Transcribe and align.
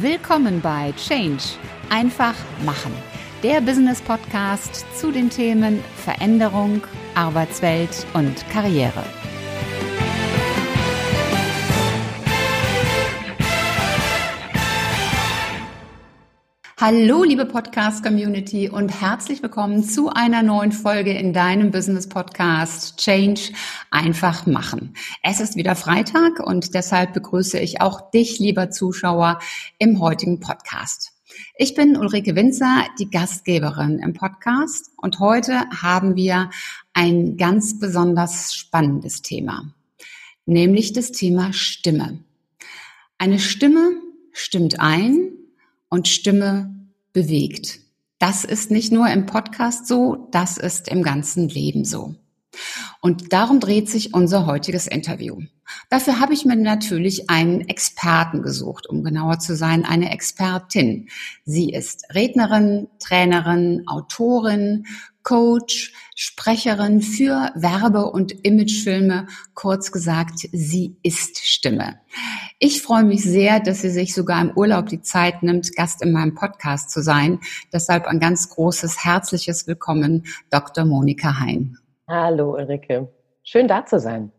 Willkommen 0.00 0.60
bei 0.60 0.92
Change. 0.98 1.42
Einfach 1.88 2.34
machen. 2.66 2.92
Der 3.42 3.62
Business 3.62 4.02
Podcast 4.02 4.84
zu 4.94 5.10
den 5.10 5.30
Themen 5.30 5.82
Veränderung, 6.04 6.82
Arbeitswelt 7.14 8.06
und 8.12 8.46
Karriere. 8.50 9.02
Hallo, 16.78 17.24
liebe 17.24 17.46
Podcast-Community 17.46 18.68
und 18.68 18.90
herzlich 19.00 19.42
willkommen 19.42 19.82
zu 19.82 20.10
einer 20.10 20.42
neuen 20.42 20.72
Folge 20.72 21.10
in 21.10 21.32
deinem 21.32 21.70
Business-Podcast 21.70 22.98
Change 22.98 23.52
einfach 23.90 24.44
machen. 24.44 24.94
Es 25.22 25.40
ist 25.40 25.56
wieder 25.56 25.74
Freitag 25.74 26.38
und 26.38 26.74
deshalb 26.74 27.14
begrüße 27.14 27.58
ich 27.58 27.80
auch 27.80 28.10
dich, 28.10 28.40
lieber 28.40 28.68
Zuschauer, 28.68 29.38
im 29.78 30.00
heutigen 30.00 30.38
Podcast. 30.38 31.14
Ich 31.56 31.74
bin 31.74 31.96
Ulrike 31.96 32.36
Winzer, 32.36 32.84
die 32.98 33.08
Gastgeberin 33.08 33.98
im 34.00 34.12
Podcast 34.12 34.90
und 34.98 35.18
heute 35.18 35.62
haben 35.70 36.14
wir 36.14 36.50
ein 36.92 37.38
ganz 37.38 37.78
besonders 37.78 38.54
spannendes 38.54 39.22
Thema, 39.22 39.72
nämlich 40.44 40.92
das 40.92 41.10
Thema 41.10 41.54
Stimme. 41.54 42.22
Eine 43.16 43.38
Stimme 43.38 43.92
stimmt 44.32 44.78
ein 44.78 45.35
und 45.96 46.08
Stimme 46.08 46.74
bewegt. 47.14 47.80
Das 48.18 48.44
ist 48.44 48.70
nicht 48.70 48.92
nur 48.92 49.08
im 49.08 49.24
Podcast 49.24 49.86
so, 49.86 50.28
das 50.30 50.58
ist 50.58 50.88
im 50.88 51.02
ganzen 51.02 51.48
Leben 51.48 51.86
so. 51.86 52.14
Und 53.00 53.32
darum 53.32 53.60
dreht 53.60 53.88
sich 53.88 54.12
unser 54.12 54.44
heutiges 54.44 54.86
Interview. 54.86 55.40
Dafür 55.88 56.20
habe 56.20 56.34
ich 56.34 56.44
mir 56.44 56.54
natürlich 56.54 57.30
einen 57.30 57.62
Experten 57.62 58.42
gesucht, 58.42 58.86
um 58.86 59.04
genauer 59.04 59.38
zu 59.38 59.56
sein, 59.56 59.86
eine 59.86 60.12
Expertin. 60.12 61.08
Sie 61.46 61.70
ist 61.70 62.04
Rednerin, 62.14 62.88
Trainerin, 62.98 63.84
Autorin, 63.86 64.84
Coach, 65.26 65.92
Sprecherin 66.14 67.02
für 67.02 67.50
Werbe- 67.56 68.12
und 68.12 68.44
Imagefilme. 68.44 69.26
Kurz 69.54 69.90
gesagt, 69.90 70.46
sie 70.52 70.98
ist 71.02 71.38
Stimme. 71.38 71.98
Ich 72.60 72.80
freue 72.80 73.02
mich 73.02 73.24
sehr, 73.24 73.58
dass 73.58 73.80
sie 73.80 73.90
sich 73.90 74.14
sogar 74.14 74.40
im 74.40 74.52
Urlaub 74.52 74.86
die 74.86 75.02
Zeit 75.02 75.42
nimmt, 75.42 75.74
Gast 75.74 76.00
in 76.00 76.12
meinem 76.12 76.36
Podcast 76.36 76.90
zu 76.90 77.02
sein. 77.02 77.40
Deshalb 77.72 78.06
ein 78.06 78.20
ganz 78.20 78.50
großes, 78.50 79.04
herzliches 79.04 79.66
Willkommen, 79.66 80.26
Dr. 80.50 80.84
Monika 80.84 81.40
Hein. 81.40 81.76
Hallo 82.06 82.54
Ulrike, 82.54 83.12
schön 83.42 83.66
da 83.66 83.84
zu 83.84 83.98
sein. 83.98 84.30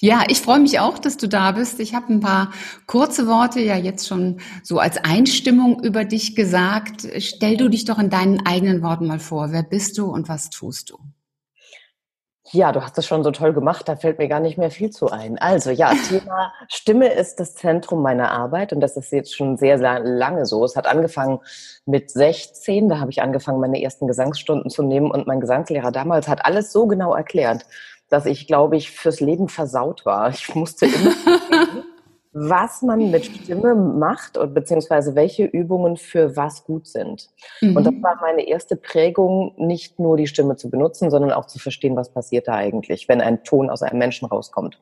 Ja, 0.00 0.24
ich 0.28 0.40
freue 0.40 0.60
mich 0.60 0.80
auch, 0.80 0.98
dass 0.98 1.16
du 1.16 1.28
da 1.28 1.52
bist. 1.52 1.80
Ich 1.80 1.94
habe 1.94 2.12
ein 2.12 2.20
paar 2.20 2.52
kurze 2.86 3.26
Worte 3.26 3.60
ja 3.60 3.76
jetzt 3.76 4.06
schon 4.06 4.40
so 4.62 4.78
als 4.78 4.98
Einstimmung 4.98 5.82
über 5.82 6.04
dich 6.04 6.36
gesagt. 6.36 7.08
Stell 7.18 7.56
du 7.56 7.68
dich 7.68 7.84
doch 7.84 7.98
in 7.98 8.10
deinen 8.10 8.44
eigenen 8.46 8.82
Worten 8.82 9.06
mal 9.06 9.20
vor. 9.20 9.52
Wer 9.52 9.62
bist 9.62 9.96
du 9.98 10.06
und 10.06 10.28
was 10.28 10.50
tust 10.50 10.90
du? 10.90 10.98
Ja, 12.54 12.70
du 12.70 12.80
hast 12.82 12.96
das 12.96 13.04
schon 13.04 13.24
so 13.24 13.32
toll 13.32 13.52
gemacht, 13.52 13.88
da 13.88 13.96
fällt 13.96 14.18
mir 14.18 14.28
gar 14.28 14.38
nicht 14.38 14.58
mehr 14.58 14.70
viel 14.70 14.90
zu 14.90 15.10
ein. 15.10 15.38
Also 15.38 15.70
ja, 15.72 15.92
Thema 16.08 16.52
Stimme 16.68 17.12
ist 17.12 17.40
das 17.40 17.56
Zentrum 17.56 18.00
meiner 18.00 18.30
Arbeit 18.30 18.72
und 18.72 18.80
das 18.80 18.96
ist 18.96 19.10
jetzt 19.10 19.34
schon 19.36 19.56
sehr, 19.56 19.76
sehr 19.76 19.98
lange 19.98 20.46
so. 20.46 20.64
Es 20.64 20.76
hat 20.76 20.86
angefangen 20.86 21.40
mit 21.84 22.12
16, 22.12 22.88
da 22.88 23.00
habe 23.00 23.10
ich 23.10 23.22
angefangen, 23.22 23.58
meine 23.58 23.82
ersten 23.82 24.06
Gesangsstunden 24.06 24.70
zu 24.70 24.84
nehmen 24.84 25.10
und 25.10 25.26
mein 25.26 25.40
Gesangslehrer 25.40 25.90
damals 25.90 26.28
hat 26.28 26.44
alles 26.46 26.70
so 26.70 26.86
genau 26.86 27.12
erklärt, 27.12 27.66
dass 28.08 28.24
ich, 28.24 28.46
glaube 28.46 28.76
ich, 28.76 28.92
fürs 28.92 29.18
Leben 29.18 29.48
versaut 29.48 30.06
war. 30.06 30.28
Ich 30.30 30.54
musste 30.54 30.86
immer 30.86 31.10
was 32.34 32.82
man 32.82 33.12
mit 33.12 33.26
Stimme 33.26 33.76
macht 33.76 34.36
und 34.36 34.54
beziehungsweise 34.54 35.14
welche 35.14 35.44
Übungen 35.44 35.96
für 35.96 36.36
was 36.36 36.64
gut 36.64 36.88
sind. 36.88 37.30
Mhm. 37.60 37.76
Und 37.76 37.84
das 37.84 37.94
war 38.00 38.18
meine 38.20 38.46
erste 38.46 38.74
Prägung, 38.74 39.54
nicht 39.56 40.00
nur 40.00 40.16
die 40.16 40.26
Stimme 40.26 40.56
zu 40.56 40.68
benutzen, 40.68 41.10
sondern 41.10 41.30
auch 41.30 41.46
zu 41.46 41.60
verstehen, 41.60 41.94
was 41.94 42.12
passiert 42.12 42.48
da 42.48 42.54
eigentlich, 42.54 43.08
wenn 43.08 43.20
ein 43.20 43.44
Ton 43.44 43.70
aus 43.70 43.82
einem 43.82 44.00
Menschen 44.00 44.26
rauskommt. 44.26 44.80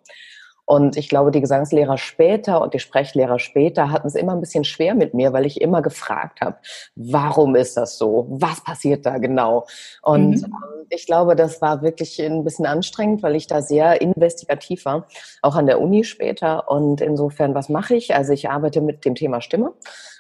Und 0.65 0.97
ich 0.97 1.09
glaube, 1.09 1.33
die 1.33 1.41
Gesangslehrer 1.41 1.99
später 1.99 2.63
und 2.63 2.73
die 2.73 2.79
Sprechlehrer 2.79 3.39
später 3.39 3.91
hatten 3.91 4.07
es 4.07 4.15
immer 4.15 4.33
ein 4.33 4.41
bisschen 4.41 4.65
schwer 4.65 4.95
mit 4.95 5.13
mir, 5.13 5.33
weil 5.33 5.45
ich 5.45 5.61
immer 5.61 5.83
gefragt 5.83 6.41
habe, 6.41 6.57
warum 6.95 7.57
ist 7.57 7.77
das 7.77 7.99
so? 7.99 8.27
Was 8.31 8.63
passiert 8.63 9.05
da 9.05 9.19
genau? 9.19 9.67
Und 10.03 10.37
mhm. 10.37 10.45
Ähm, 10.45 10.87
ich 10.91 11.07
glaube, 11.07 11.37
das 11.37 11.61
war 11.63 11.83
wirklich 11.83 12.21
ein 12.21 12.45
bisschen 12.45 12.67
anstrengend, 12.67 13.23
weil 13.23 13.35
ich 13.37 13.47
da 13.47 13.63
sehr 13.63 14.01
investigativ 14.01 14.85
war, 14.85 15.07
auch 15.41 15.57
an 15.57 15.67
der 15.67 15.81
Uni 15.81 16.05
später. 16.05 16.71
Und 16.71 17.01
insofern, 17.01 17.55
was 17.55 17.69
mache 17.69 17.95
ich? 17.95 18.15
Also 18.15 18.33
ich 18.33 18.51
arbeite 18.51 18.81
mit 18.81 19.05
dem 19.05 19.15
Thema 19.15 19.41
Stimme. 19.41 19.73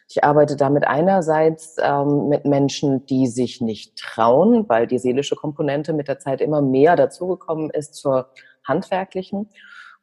Ich 0.09 0.24
arbeite 0.24 0.56
damit 0.56 0.86
einerseits 0.86 1.76
ähm, 1.80 2.28
mit 2.28 2.44
Menschen, 2.44 3.06
die 3.06 3.28
sich 3.28 3.60
nicht 3.60 3.97
trauen, 3.97 4.69
weil 4.69 4.86
die 4.86 4.98
seelische 4.98 5.36
Komponente 5.36 5.92
mit 5.92 6.09
der 6.09 6.19
Zeit 6.19 6.41
immer 6.41 6.60
mehr 6.60 6.97
dazugekommen 6.97 7.70
ist 7.70 7.94
zur 7.94 8.28
handwerklichen. 8.66 9.48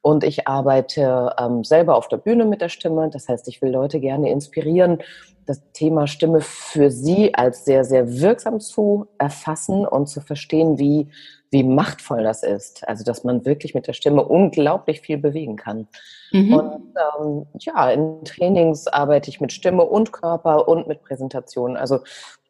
Und 0.02 0.24
ich 0.24 0.48
arbeite 0.48 1.36
ähm, 1.38 1.64
selber 1.64 1.96
auf 1.96 2.08
der 2.08 2.18
Bühne 2.18 2.46
mit 2.46 2.62
der 2.62 2.70
Stimme. 2.70 3.10
Das 3.10 3.28
heißt, 3.28 3.48
ich 3.50 3.62
will 3.62 3.72
Leute 3.72 4.00
gerne 4.00 4.30
inspirieren, 4.32 5.00
das 5.46 5.62
Thema 5.74 6.06
Stimme 6.06 6.42
für 6.42 6.92
sie 6.92 7.34
als 7.34 7.66
sehr, 7.66 7.84
sehr 7.84 8.20
wirksam 8.22 8.60
zu 8.60 9.08
erfassen 9.18 9.86
und 9.86 10.08
zu 10.08 10.22
verstehen, 10.22 10.78
wie, 10.78 11.08
wie 11.50 11.64
machtvoll 11.64 12.24
das 12.24 12.44
ist. 12.44 12.88
Also, 12.88 13.04
dass 13.04 13.24
man 13.24 13.46
wirklich 13.46 13.74
mit 13.74 13.88
der 13.88 13.94
Stimme 13.94 14.24
unglaublich 14.24 15.02
viel 15.02 15.18
bewegen 15.18 15.56
kann. 15.56 15.88
Mhm. 16.31 16.54
Und 16.54 16.96
ähm, 17.20 17.46
ja, 17.60 17.90
in 17.90 18.24
Trainings 18.26 18.88
arbeite 18.88 19.30
ich 19.30 19.42
mit 19.42 19.52
Stimme 19.52 19.84
und 19.84 20.12
Körper 20.12 20.68
und 20.68 20.88
mit 20.88 21.02
Präsentation. 21.02 21.76
Also 21.76 22.02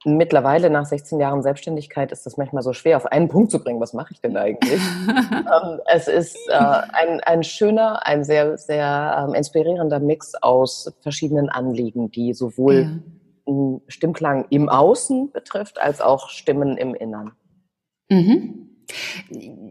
mittlerweile 0.05 0.69
nach 0.69 0.85
16 0.85 1.19
Jahren 1.19 1.41
Selbstständigkeit 1.41 2.11
ist 2.11 2.25
das 2.25 2.37
manchmal 2.37 2.63
so 2.63 2.73
schwer, 2.73 2.97
auf 2.97 3.05
einen 3.05 3.27
Punkt 3.27 3.51
zu 3.51 3.61
bringen. 3.61 3.81
Was 3.81 3.93
mache 3.93 4.13
ich 4.13 4.21
denn 4.21 4.37
eigentlich? 4.37 4.79
ähm, 5.09 5.79
es 5.93 6.07
ist 6.07 6.37
äh, 6.49 6.53
ein, 6.53 7.19
ein 7.21 7.43
schöner, 7.43 8.05
ein 8.05 8.23
sehr, 8.23 8.57
sehr 8.57 9.25
ähm, 9.27 9.33
inspirierender 9.33 9.99
Mix 9.99 10.35
aus 10.35 10.93
verschiedenen 11.01 11.49
Anliegen, 11.49 12.11
die 12.11 12.33
sowohl 12.33 13.01
ja. 13.45 13.79
Stimmklang 13.87 14.45
im 14.49 14.69
Außen 14.69 15.31
betrifft, 15.31 15.81
als 15.81 16.01
auch 16.01 16.29
Stimmen 16.29 16.77
im 16.77 16.93
Innern. 16.93 17.31
Mhm. 18.09 18.68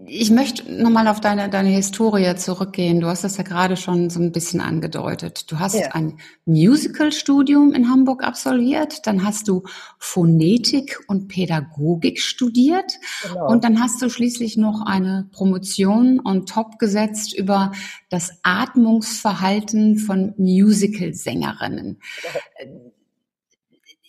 Ich 0.07 0.31
möchte 0.31 0.71
nochmal 0.73 1.09
auf 1.09 1.21
deine, 1.21 1.49
deine 1.49 1.71
Historie 1.71 2.35
zurückgehen. 2.37 3.01
Du 3.01 3.09
hast 3.09 3.25
das 3.25 3.37
ja 3.37 3.45
gerade 3.45 3.77
schon 3.77 4.11
so 4.11 4.21
ein 4.21 4.33
bisschen 4.33 4.61
angedeutet. 4.61 5.51
Du 5.51 5.59
hast 5.59 5.75
ja. 5.75 5.93
ein 5.93 6.19
Musical-Studium 6.47 7.73
in 7.73 7.91
Hamburg 7.91 8.25
absolviert, 8.25 9.07
dann 9.07 9.25
hast 9.25 9.49
du 9.49 9.65
Phonetik 9.99 11.01
und 11.09 11.29
Pädagogik 11.29 12.21
studiert 12.21 12.93
genau. 13.23 13.49
und 13.49 13.65
dann 13.65 13.81
hast 13.81 14.01
du 14.01 14.09
schließlich 14.09 14.57
noch 14.57 14.83
eine 14.87 15.29
Promotion 15.33 16.21
on 16.25 16.47
top 16.47 16.79
gesetzt 16.79 17.37
über 17.37 17.73
das 18.09 18.39
Atmungsverhalten 18.43 19.99
von 19.99 20.35
Musical-Sängerinnen. 20.37 22.01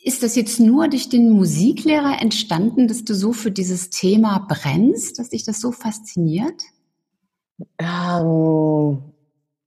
Ist 0.02 0.24
das 0.24 0.36
jetzt 0.36 0.60
nur 0.60 0.88
durch 0.88 1.10
den 1.10 1.30
Musiklehrer 1.32 2.22
entstanden, 2.22 2.88
dass 2.88 3.04
du 3.04 3.14
so 3.14 3.34
für 3.34 3.52
dieses 3.52 3.90
Thema 3.90 4.46
brennst, 4.48 5.20
dass 5.20 5.30
dich 5.30 5.44
das 5.44 5.60
so 5.60 5.72
fasziniert? 5.72 6.62
Ähm, 7.78 9.00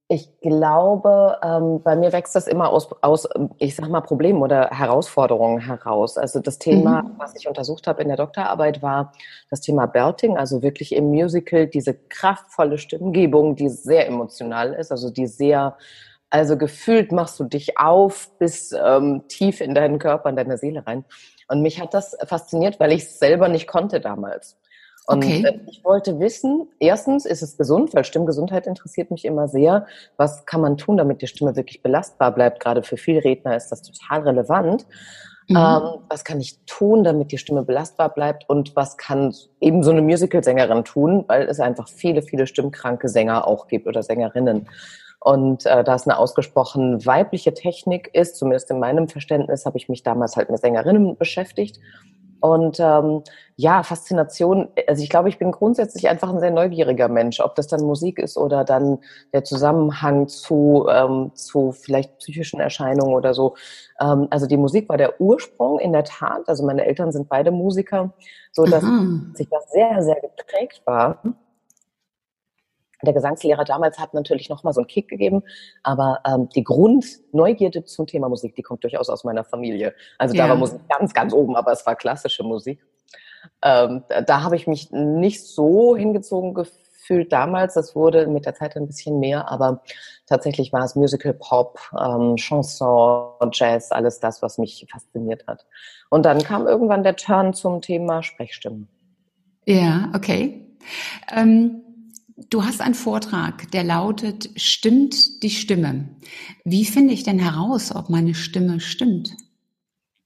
ich 0.07 0.29
glaube, 0.41 1.37
ähm, 1.43 1.81
bei 1.83 1.95
mir 1.95 2.11
wächst 2.11 2.35
das 2.35 2.47
immer 2.47 2.69
aus, 2.69 2.89
aus, 3.01 3.27
ich 3.57 3.75
sag 3.75 3.89
mal, 3.89 4.01
Problemen 4.01 4.41
oder 4.41 4.69
Herausforderungen 4.69 5.59
heraus. 5.59 6.17
Also 6.17 6.39
das 6.39 6.59
Thema, 6.59 7.03
mhm. 7.03 7.11
was 7.17 7.35
ich 7.35 7.47
untersucht 7.47 7.87
habe 7.87 8.01
in 8.01 8.09
der 8.09 8.17
Doktorarbeit, 8.17 8.81
war 8.81 9.13
das 9.49 9.61
Thema 9.61 9.85
Belting, 9.85 10.37
also 10.37 10.61
wirklich 10.61 10.93
im 10.93 11.09
Musical 11.09 11.67
diese 11.67 11.93
kraftvolle 11.93 12.77
Stimmgebung, 12.77 13.55
die 13.55 13.69
sehr 13.69 14.07
emotional 14.07 14.73
ist, 14.73 14.91
also 14.91 15.09
die 15.09 15.27
sehr 15.27 15.77
also 16.33 16.57
gefühlt 16.57 17.11
machst 17.11 17.39
du 17.39 17.43
dich 17.43 17.77
auf 17.77 18.31
bis 18.39 18.71
ähm, 18.71 19.21
tief 19.27 19.61
in 19.61 19.75
deinen 19.75 19.99
Körper, 19.99 20.29
in 20.29 20.35
deine 20.35 20.57
Seele 20.57 20.85
rein. 20.87 21.05
Und 21.47 21.61
mich 21.61 21.79
hat 21.79 21.93
das 21.93 22.17
fasziniert, 22.25 22.79
weil 22.79 22.91
ich 22.91 23.03
es 23.03 23.19
selber 23.19 23.49
nicht 23.49 23.67
konnte 23.67 24.01
damals. 24.01 24.57
Und 25.05 25.23
okay. 25.23 25.43
Äh, 25.45 25.59
ich 25.69 25.83
wollte 25.83 26.19
wissen, 26.19 26.67
erstens, 26.79 27.27
ist 27.27 27.43
es 27.43 27.55
gesund, 27.55 27.93
weil 27.93 28.03
Stimmgesundheit 28.03 28.65
interessiert 28.65 29.11
mich 29.11 29.25
immer 29.25 29.47
sehr. 29.47 29.85
Was 30.17 30.47
kann 30.47 30.61
man 30.61 30.77
tun, 30.77 30.97
damit 30.97 31.21
die 31.21 31.27
Stimme 31.27 31.55
wirklich 31.55 31.83
belastbar 31.83 32.33
bleibt? 32.33 32.59
Gerade 32.59 32.81
für 32.81 32.97
viele 32.97 33.23
Redner 33.23 33.55
ist 33.55 33.69
das 33.69 33.83
total 33.83 34.21
relevant. 34.21 34.87
Mhm. 35.49 35.55
Ähm, 35.55 35.81
was 36.09 36.23
kann 36.23 36.41
ich 36.41 36.57
tun, 36.65 37.03
damit 37.03 37.31
die 37.31 37.37
Stimme 37.37 37.61
belastbar 37.61 38.11
bleibt? 38.11 38.49
Und 38.49 38.75
was 38.75 38.97
kann 38.97 39.35
eben 39.61 39.83
so 39.83 39.91
eine 39.91 40.01
Musicalsängerin 40.01 40.83
tun? 40.83 41.25
Weil 41.27 41.47
es 41.47 41.59
einfach 41.59 41.89
viele, 41.89 42.23
viele 42.23 42.47
stimmkranke 42.47 43.07
Sänger 43.07 43.45
auch 43.45 43.67
gibt 43.67 43.85
oder 43.85 44.01
Sängerinnen. 44.01 44.67
Und 45.23 45.65
äh, 45.65 45.85
da 45.85 45.95
es 45.95 46.05
eine 46.05 46.17
ausgesprochen 46.17 47.05
weibliche 47.05 47.53
Technik 47.53 48.09
ist, 48.13 48.35
zumindest 48.35 48.69
in 48.71 48.79
meinem 48.79 49.07
Verständnis, 49.07 49.65
habe 49.65 49.77
ich 49.77 49.87
mich 49.87 50.03
damals 50.03 50.35
halt 50.35 50.49
mit 50.49 50.59
Sängerinnen 50.59 51.15
beschäftigt 51.15 51.79
Und 52.41 52.77
ähm, 52.81 53.23
ja, 53.55 53.83
Faszination, 53.83 54.67
also 54.85 55.01
ich 55.01 55.09
glaube, 55.09 55.29
ich 55.29 55.37
bin 55.37 55.51
grundsätzlich 55.53 56.09
einfach 56.09 56.29
ein 56.29 56.41
sehr 56.41 56.51
neugieriger 56.51 57.07
Mensch, 57.07 57.39
ob 57.39 57.55
das 57.55 57.67
dann 57.67 57.83
Musik 57.83 58.19
ist 58.19 58.35
oder 58.37 58.65
dann 58.65 58.99
der 59.31 59.45
Zusammenhang 59.45 60.27
zu, 60.27 60.87
ähm, 60.91 61.31
zu 61.35 61.71
vielleicht 61.71 62.17
psychischen 62.17 62.59
Erscheinungen 62.59 63.13
oder 63.13 63.33
so. 63.33 63.55
Ähm, 64.01 64.27
also 64.29 64.45
die 64.45 64.57
Musik 64.57 64.89
war 64.89 64.97
der 64.97 65.21
Ursprung 65.21 65.79
in 65.79 65.93
der 65.93 66.03
Tat. 66.03 66.49
Also 66.49 66.65
meine 66.65 66.83
Eltern 66.83 67.13
sind 67.13 67.29
beide 67.29 67.51
Musiker, 67.51 68.13
so 68.51 68.65
dass 68.65 68.83
sich 69.35 69.47
das 69.49 69.71
sehr, 69.71 70.03
sehr 70.03 70.19
geprägt 70.19 70.81
war 70.83 71.21
der 73.05 73.13
Gesangslehrer 73.13 73.63
damals 73.63 73.99
hat 73.99 74.13
natürlich 74.13 74.49
noch 74.49 74.63
mal 74.63 74.73
so 74.73 74.81
einen 74.81 74.87
Kick 74.87 75.07
gegeben, 75.07 75.43
aber 75.83 76.19
ähm, 76.25 76.49
die 76.49 76.63
Grundneugierde 76.63 77.83
zum 77.85 78.07
Thema 78.07 78.29
Musik, 78.29 78.55
die 78.55 78.61
kommt 78.61 78.83
durchaus 78.83 79.09
aus 79.09 79.23
meiner 79.23 79.43
Familie. 79.43 79.93
Also 80.17 80.33
da 80.33 80.43
ja. 80.43 80.49
war 80.49 80.55
Musik 80.55 80.81
ganz, 80.89 81.13
ganz 81.13 81.33
oben, 81.33 81.55
aber 81.55 81.71
es 81.71 81.85
war 81.85 81.95
klassische 81.95 82.43
Musik. 82.43 82.79
Ähm, 83.61 84.03
da, 84.09 84.21
da 84.21 84.43
habe 84.43 84.55
ich 84.55 84.67
mich 84.67 84.91
nicht 84.91 85.45
so 85.45 85.95
hingezogen 85.95 86.53
gefühlt 86.53 87.31
damals. 87.31 87.73
Das 87.73 87.95
wurde 87.95 88.27
mit 88.27 88.45
der 88.45 88.55
Zeit 88.55 88.75
ein 88.75 88.87
bisschen 88.87 89.19
mehr, 89.19 89.51
aber 89.51 89.81
tatsächlich 90.27 90.71
war 90.71 90.83
es 90.83 90.95
Musical, 90.95 91.33
Pop, 91.33 91.79
ähm, 91.99 92.35
Chanson, 92.37 93.51
Jazz, 93.51 93.91
alles 93.91 94.19
das, 94.19 94.41
was 94.41 94.57
mich 94.57 94.85
fasziniert 94.89 95.45
hat. 95.47 95.65
Und 96.09 96.25
dann 96.25 96.39
kam 96.39 96.67
irgendwann 96.67 97.03
der 97.03 97.15
Turn 97.15 97.53
zum 97.53 97.81
Thema 97.81 98.23
Sprechstimmen. 98.23 98.87
Ja, 99.65 100.11
okay. 100.15 100.77
Ähm 101.33 101.81
Du 102.35 102.63
hast 102.63 102.81
einen 102.81 102.95
Vortrag, 102.95 103.69
der 103.71 103.83
lautet, 103.83 104.49
stimmt 104.55 105.43
die 105.43 105.49
Stimme? 105.49 106.09
Wie 106.63 106.85
finde 106.85 107.13
ich 107.13 107.23
denn 107.23 107.39
heraus, 107.39 107.95
ob 107.95 108.09
meine 108.09 108.33
Stimme 108.33 108.79
stimmt? 108.79 109.35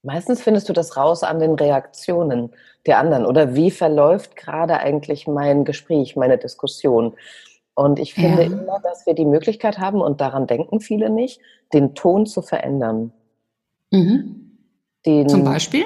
Meistens 0.02 0.40
findest 0.40 0.68
du 0.68 0.72
das 0.72 0.96
raus 0.96 1.22
an 1.22 1.38
den 1.38 1.54
Reaktionen 1.54 2.50
der 2.86 2.98
anderen 2.98 3.26
oder 3.26 3.54
wie 3.54 3.70
verläuft 3.70 4.36
gerade 4.36 4.78
eigentlich 4.78 5.26
mein 5.26 5.64
Gespräch, 5.64 6.16
meine 6.16 6.38
Diskussion. 6.38 7.14
Und 7.74 7.98
ich 7.98 8.14
finde 8.14 8.44
ja. 8.44 8.46
immer, 8.46 8.80
dass 8.80 9.06
wir 9.06 9.14
die 9.14 9.26
Möglichkeit 9.26 9.78
haben, 9.78 10.00
und 10.00 10.20
daran 10.20 10.46
denken 10.46 10.80
viele 10.80 11.10
nicht, 11.10 11.40
den 11.72 11.94
Ton 11.94 12.26
zu 12.26 12.42
verändern. 12.42 13.12
Mhm. 13.90 14.58
Den, 15.04 15.28
zum 15.28 15.44
Beispiel? 15.44 15.84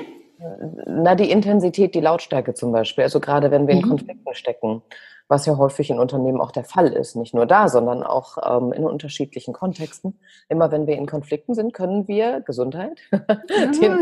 Na, 0.87 1.15
die 1.15 1.31
Intensität, 1.31 1.95
die 1.95 2.01
Lautstärke 2.01 2.55
zum 2.55 2.73
Beispiel. 2.73 3.05
Also 3.05 3.21
gerade 3.21 3.51
wenn 3.51 3.67
wir 3.67 3.75
in 3.75 3.83
mhm. 3.83 3.89
Konflikten 3.91 4.35
stecken 4.35 4.83
was 5.32 5.46
ja 5.46 5.56
häufig 5.56 5.88
in 5.88 5.99
Unternehmen 5.99 6.43
auch 6.43 6.50
der 6.50 6.64
Fall 6.64 6.93
ist. 6.93 7.17
Nicht 7.17 7.32
nur 7.32 7.46
da, 7.46 7.67
sondern 7.70 8.02
auch 8.02 8.37
ähm, 8.44 8.70
in 8.75 8.84
unterschiedlichen 8.84 9.55
Kontexten. 9.55 10.19
Immer 10.50 10.70
wenn 10.70 10.87
wir 10.87 10.94
in 10.94 11.06
Konflikten 11.06 11.55
sind, 11.55 11.73
können 11.73 12.06
wir 12.06 12.43
Gesundheit. 12.43 13.00
den 13.11 13.99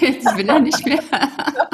Jetzt 0.00 0.24
will 0.36 0.48
er 0.48 0.60
nicht 0.60 0.86
mehr. 0.86 1.00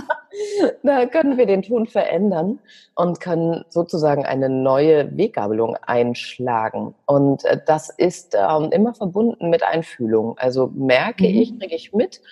da 0.83 1.05
können 1.05 1.37
wir 1.37 1.45
den 1.45 1.61
Ton 1.61 1.87
verändern 1.87 2.61
und 2.95 3.21
können 3.21 3.67
sozusagen 3.69 4.25
eine 4.25 4.49
neue 4.49 5.15
Weggabelung 5.15 5.77
einschlagen. 5.77 6.95
Und 7.05 7.45
äh, 7.45 7.61
das 7.67 7.91
ist 7.91 8.35
ähm, 8.35 8.71
immer 8.73 8.95
verbunden 8.95 9.51
mit 9.51 9.63
Einfühlung. 9.63 10.39
Also 10.39 10.69
merke 10.75 11.25
mhm. 11.25 11.35
ich, 11.35 11.59
kriege 11.59 11.75
ich 11.75 11.93
mit, 11.93 12.23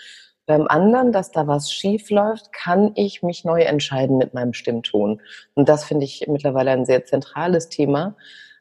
beim 0.47 0.67
anderen, 0.67 1.13
dass 1.13 1.31
da 1.31 1.47
was 1.47 1.73
schief 1.73 2.11
läuft, 2.11 2.53
kann 2.53 2.93
ich 2.95 3.23
mich 3.23 3.45
neu 3.45 3.63
entscheiden 3.63 4.19
mit 4.19 4.35
meinem 4.35 4.53
Stimmton. 4.53 5.21
Und 5.55 5.69
das 5.69 5.85
finde 5.85 6.05
ich 6.05 6.27
mittlerweile 6.29 6.73
ein 6.73 6.85
sehr 6.85 7.05
zentrales 7.05 7.69
Thema. 7.69 8.17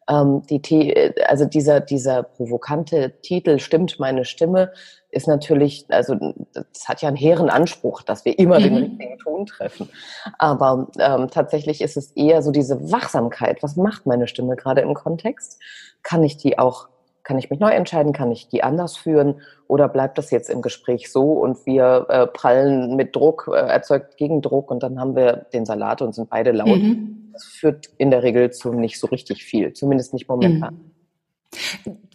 Ähm, 0.09 0.43
die, 0.49 1.13
also 1.27 1.45
dieser, 1.45 1.79
dieser 1.79 2.23
provokante 2.23 3.13
Titel 3.21 3.59
Stimmt 3.59 3.99
meine 3.99 4.25
Stimme 4.25 4.71
ist 5.09 5.27
natürlich, 5.27 5.85
also 5.89 6.15
das 6.53 6.87
hat 6.87 7.01
ja 7.01 7.07
einen 7.07 7.17
hehren 7.17 7.49
Anspruch, 7.49 8.01
dass 8.01 8.25
wir 8.25 8.37
immer 8.39 8.59
mhm. 8.59 8.63
den 8.63 8.77
richtigen 8.77 9.17
Ton 9.19 9.45
treffen. 9.45 9.89
Aber 10.37 10.87
ähm, 10.99 11.29
tatsächlich 11.29 11.81
ist 11.81 11.97
es 11.97 12.11
eher 12.11 12.41
so 12.41 12.51
diese 12.51 12.91
Wachsamkeit. 12.91 13.61
Was 13.63 13.75
macht 13.75 14.05
meine 14.05 14.27
Stimme 14.27 14.55
gerade 14.55 14.81
im 14.81 14.93
Kontext? 14.93 15.59
Kann 16.03 16.23
ich 16.23 16.37
die 16.37 16.57
auch 16.57 16.89
kann 17.23 17.37
ich 17.37 17.49
mich 17.49 17.59
neu 17.59 17.71
entscheiden? 17.71 18.13
Kann 18.13 18.31
ich 18.31 18.47
die 18.47 18.63
anders 18.63 18.97
führen? 18.97 19.41
Oder 19.67 19.87
bleibt 19.87 20.17
das 20.17 20.31
jetzt 20.31 20.49
im 20.49 20.61
Gespräch 20.61 21.11
so 21.11 21.33
und 21.33 21.65
wir 21.65 22.05
äh, 22.09 22.27
prallen 22.27 22.95
mit 22.95 23.15
Druck, 23.15 23.49
äh, 23.53 23.57
erzeugt 23.57 24.17
Gegendruck 24.17 24.71
und 24.71 24.83
dann 24.83 24.99
haben 24.99 25.15
wir 25.15 25.45
den 25.53 25.65
Salat 25.65 26.01
und 26.01 26.13
sind 26.13 26.29
beide 26.29 26.51
laut? 26.51 26.79
Mhm. 26.79 27.29
Das 27.33 27.45
führt 27.45 27.89
in 27.97 28.11
der 28.11 28.23
Regel 28.23 28.51
zu 28.51 28.73
nicht 28.73 28.99
so 28.99 29.07
richtig 29.07 29.43
viel, 29.43 29.73
zumindest 29.73 30.13
nicht 30.13 30.27
momentan. 30.27 30.73
Mhm. 30.73 30.91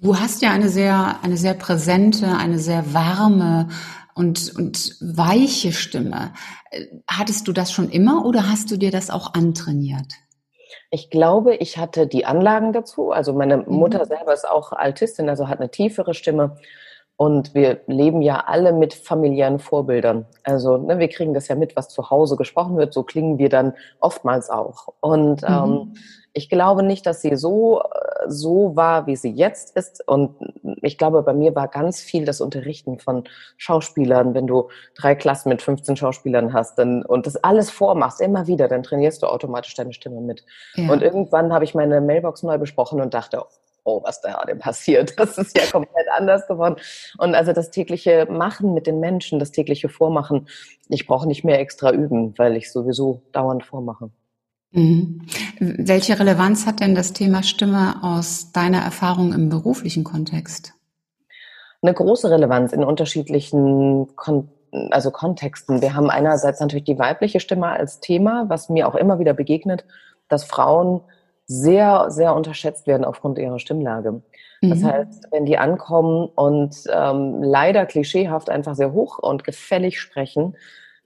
Du 0.01 0.19
hast 0.19 0.43
ja 0.43 0.51
eine 0.51 0.69
sehr, 0.69 1.17
eine 1.23 1.37
sehr 1.37 1.55
präsente, 1.55 2.37
eine 2.39 2.59
sehr 2.59 2.95
warme 2.95 3.69
und, 4.15 4.55
und 4.57 4.97
weiche 5.01 5.73
Stimme. 5.73 6.33
Äh, 6.71 6.87
hattest 7.07 7.49
du 7.49 7.53
das 7.53 7.73
schon 7.73 7.91
immer 7.91 8.25
oder 8.25 8.51
hast 8.51 8.71
du 8.71 8.77
dir 8.77 8.91
das 8.91 9.11
auch 9.11 9.35
antrainiert? 9.35 10.15
Ich 10.91 11.11
glaube, 11.11 11.55
ich 11.55 11.79
hatte 11.79 12.07
die 12.07 12.25
Anlagen 12.25 12.73
dazu. 12.73 13.11
Also 13.11 13.33
meine. 13.33 13.59
Mutter 13.59 14.01
mhm. 14.01 14.09
selber 14.09 14.33
ist 14.33 14.49
auch 14.49 14.73
Altistin, 14.73 15.29
also 15.29 15.49
hat 15.49 15.61
eine 15.61 15.71
tiefere 15.71 16.15
Stimme. 16.15 16.57
Und 17.19 17.55
wir 17.55 17.81
leben 17.87 18.21
ja 18.21 18.45
alle 18.47 18.73
mit 18.73 18.93
familiären 18.93 19.59
Vorbildern. 19.59 20.27
Also 20.43 20.77
ne, 20.77 20.99
wir 20.99 21.09
kriegen 21.09 21.33
das 21.33 21.49
ja 21.49 21.55
mit, 21.55 21.75
was 21.75 21.89
zu 21.89 22.11
Hause 22.11 22.37
gesprochen 22.37 22.77
wird. 22.77 22.93
So 22.93 23.05
klingen 23.05 23.39
wir 23.39 23.49
dann 23.49 23.73
oftmals 24.01 24.51
auch. 24.51 24.89
Und 25.01 25.41
mhm. 25.43 25.49
ähm, 25.49 25.95
ich 26.35 26.51
glaube 26.51 26.83
nicht, 26.83 27.07
dass 27.07 27.23
sie 27.23 27.35
so, 27.35 27.83
so 28.29 28.77
war, 28.77 29.07
wie 29.07 29.17
sie 29.17 29.31
jetzt 29.31 29.75
ist. 29.75 30.07
Und 30.07 30.37
ich 30.83 30.99
glaube, 30.99 31.23
bei 31.23 31.33
mir 31.33 31.55
war 31.55 31.69
ganz 31.69 32.03
viel 32.03 32.27
das 32.27 32.43
Unterrichten 32.43 32.99
von 32.99 33.25
Schauspielern. 33.57 34.35
Wenn 34.35 34.47
du 34.47 34.69
drei 34.95 35.15
Klassen 35.15 35.49
mit 35.49 35.63
15 35.63 35.97
Schauspielern 35.97 36.53
hast 36.53 36.79
dann, 36.79 37.03
und 37.03 37.27
das 37.27 37.37
alles 37.37 37.71
vormachst, 37.71 38.21
immer 38.21 38.47
wieder, 38.47 38.69
dann 38.69 38.83
trainierst 38.83 39.23
du 39.23 39.29
automatisch 39.29 39.75
deine 39.75 39.95
Stimme 39.95 40.21
mit. 40.21 40.45
Ja. 40.75 40.93
Und 40.93 41.01
irgendwann 41.01 41.55
habe 41.55 41.65
ich 41.65 41.75
meine 41.75 42.03
Mailbox 42.03 42.43
neu 42.43 42.59
besprochen 42.59 43.01
und 43.01 43.15
dachte, 43.15 43.43
oh, 43.87 44.03
was 44.05 44.21
da 44.21 44.33
gerade 44.33 44.57
passiert. 44.57 45.15
Das 45.27 45.39
ist 45.39 45.57
ja 45.57 45.65
komplett 45.71 46.07
anders 46.17 46.47
geworden. 46.47 46.77
Und 47.19 47.35
also 47.35 47.53
das 47.53 47.71
tägliche 47.71 48.27
Machen 48.31 48.75
mit 48.75 48.87
den 48.87 49.01
Menschen, 49.01 49.39
das 49.39 49.51
tägliche 49.51 49.89
Vormachen, 49.89 50.49
ich 50.89 51.07
brauche 51.07 51.27
nicht 51.27 51.45
mehr 51.45 51.59
extra 51.59 51.93
üben, 51.93 52.35
weil 52.37 52.57
ich 52.57 52.71
sowieso 52.71 53.23
dauernd 53.33 53.65
vormache. 53.65 54.11
Mhm. 54.73 55.27
Welche 55.59 56.19
Relevanz 56.19 56.67
hat 56.67 56.81
denn 56.81 56.95
das 56.95 57.13
Thema 57.13 57.43
Stimme 57.43 58.03
aus 58.03 58.53
deiner 58.53 58.83
Erfahrung 58.83 59.33
im 59.33 59.49
beruflichen 59.49 60.05
Kontext? 60.05 60.75
Eine 61.83 61.95
große 61.95 62.31
Relevanz 62.31 62.73
in 62.73 62.85
unterschiedlichen 62.85 64.15
Kon 64.17 64.49
also 64.91 65.11
Kontexten. 65.11 65.81
Wir 65.81 65.95
haben 65.95 66.11
einerseits 66.11 66.61
natürlich 66.61 66.85
die 66.85 66.99
weibliche 66.99 67.41
Stimme 67.41 67.69
als 67.69 68.01
Thema, 68.01 68.45
was 68.49 68.69
mir 68.69 68.89
auch 68.89 68.95
immer 68.95 69.19
wieder 69.19 69.33
begegnet, 69.33 69.87
dass 70.29 70.45
Frauen 70.45 71.01
sehr, 71.47 72.11
sehr 72.11 72.35
unterschätzt 72.35 72.87
werden 72.87 73.05
aufgrund 73.05 73.39
ihrer 73.39 73.59
Stimmlage. 73.59 74.23
Das 74.63 74.81
mhm. 74.81 74.87
heißt, 74.87 75.29
wenn 75.31 75.47
die 75.47 75.59
ankommen 75.59 76.29
und 76.35 76.77
ähm, 76.93 77.43
leider 77.43 77.87
klischeehaft 77.87 78.51
einfach 78.51 78.75
sehr 78.75 78.93
hoch 78.93 79.19
und 79.19 79.45
gefällig 79.45 80.01
sprechen, 80.01 80.57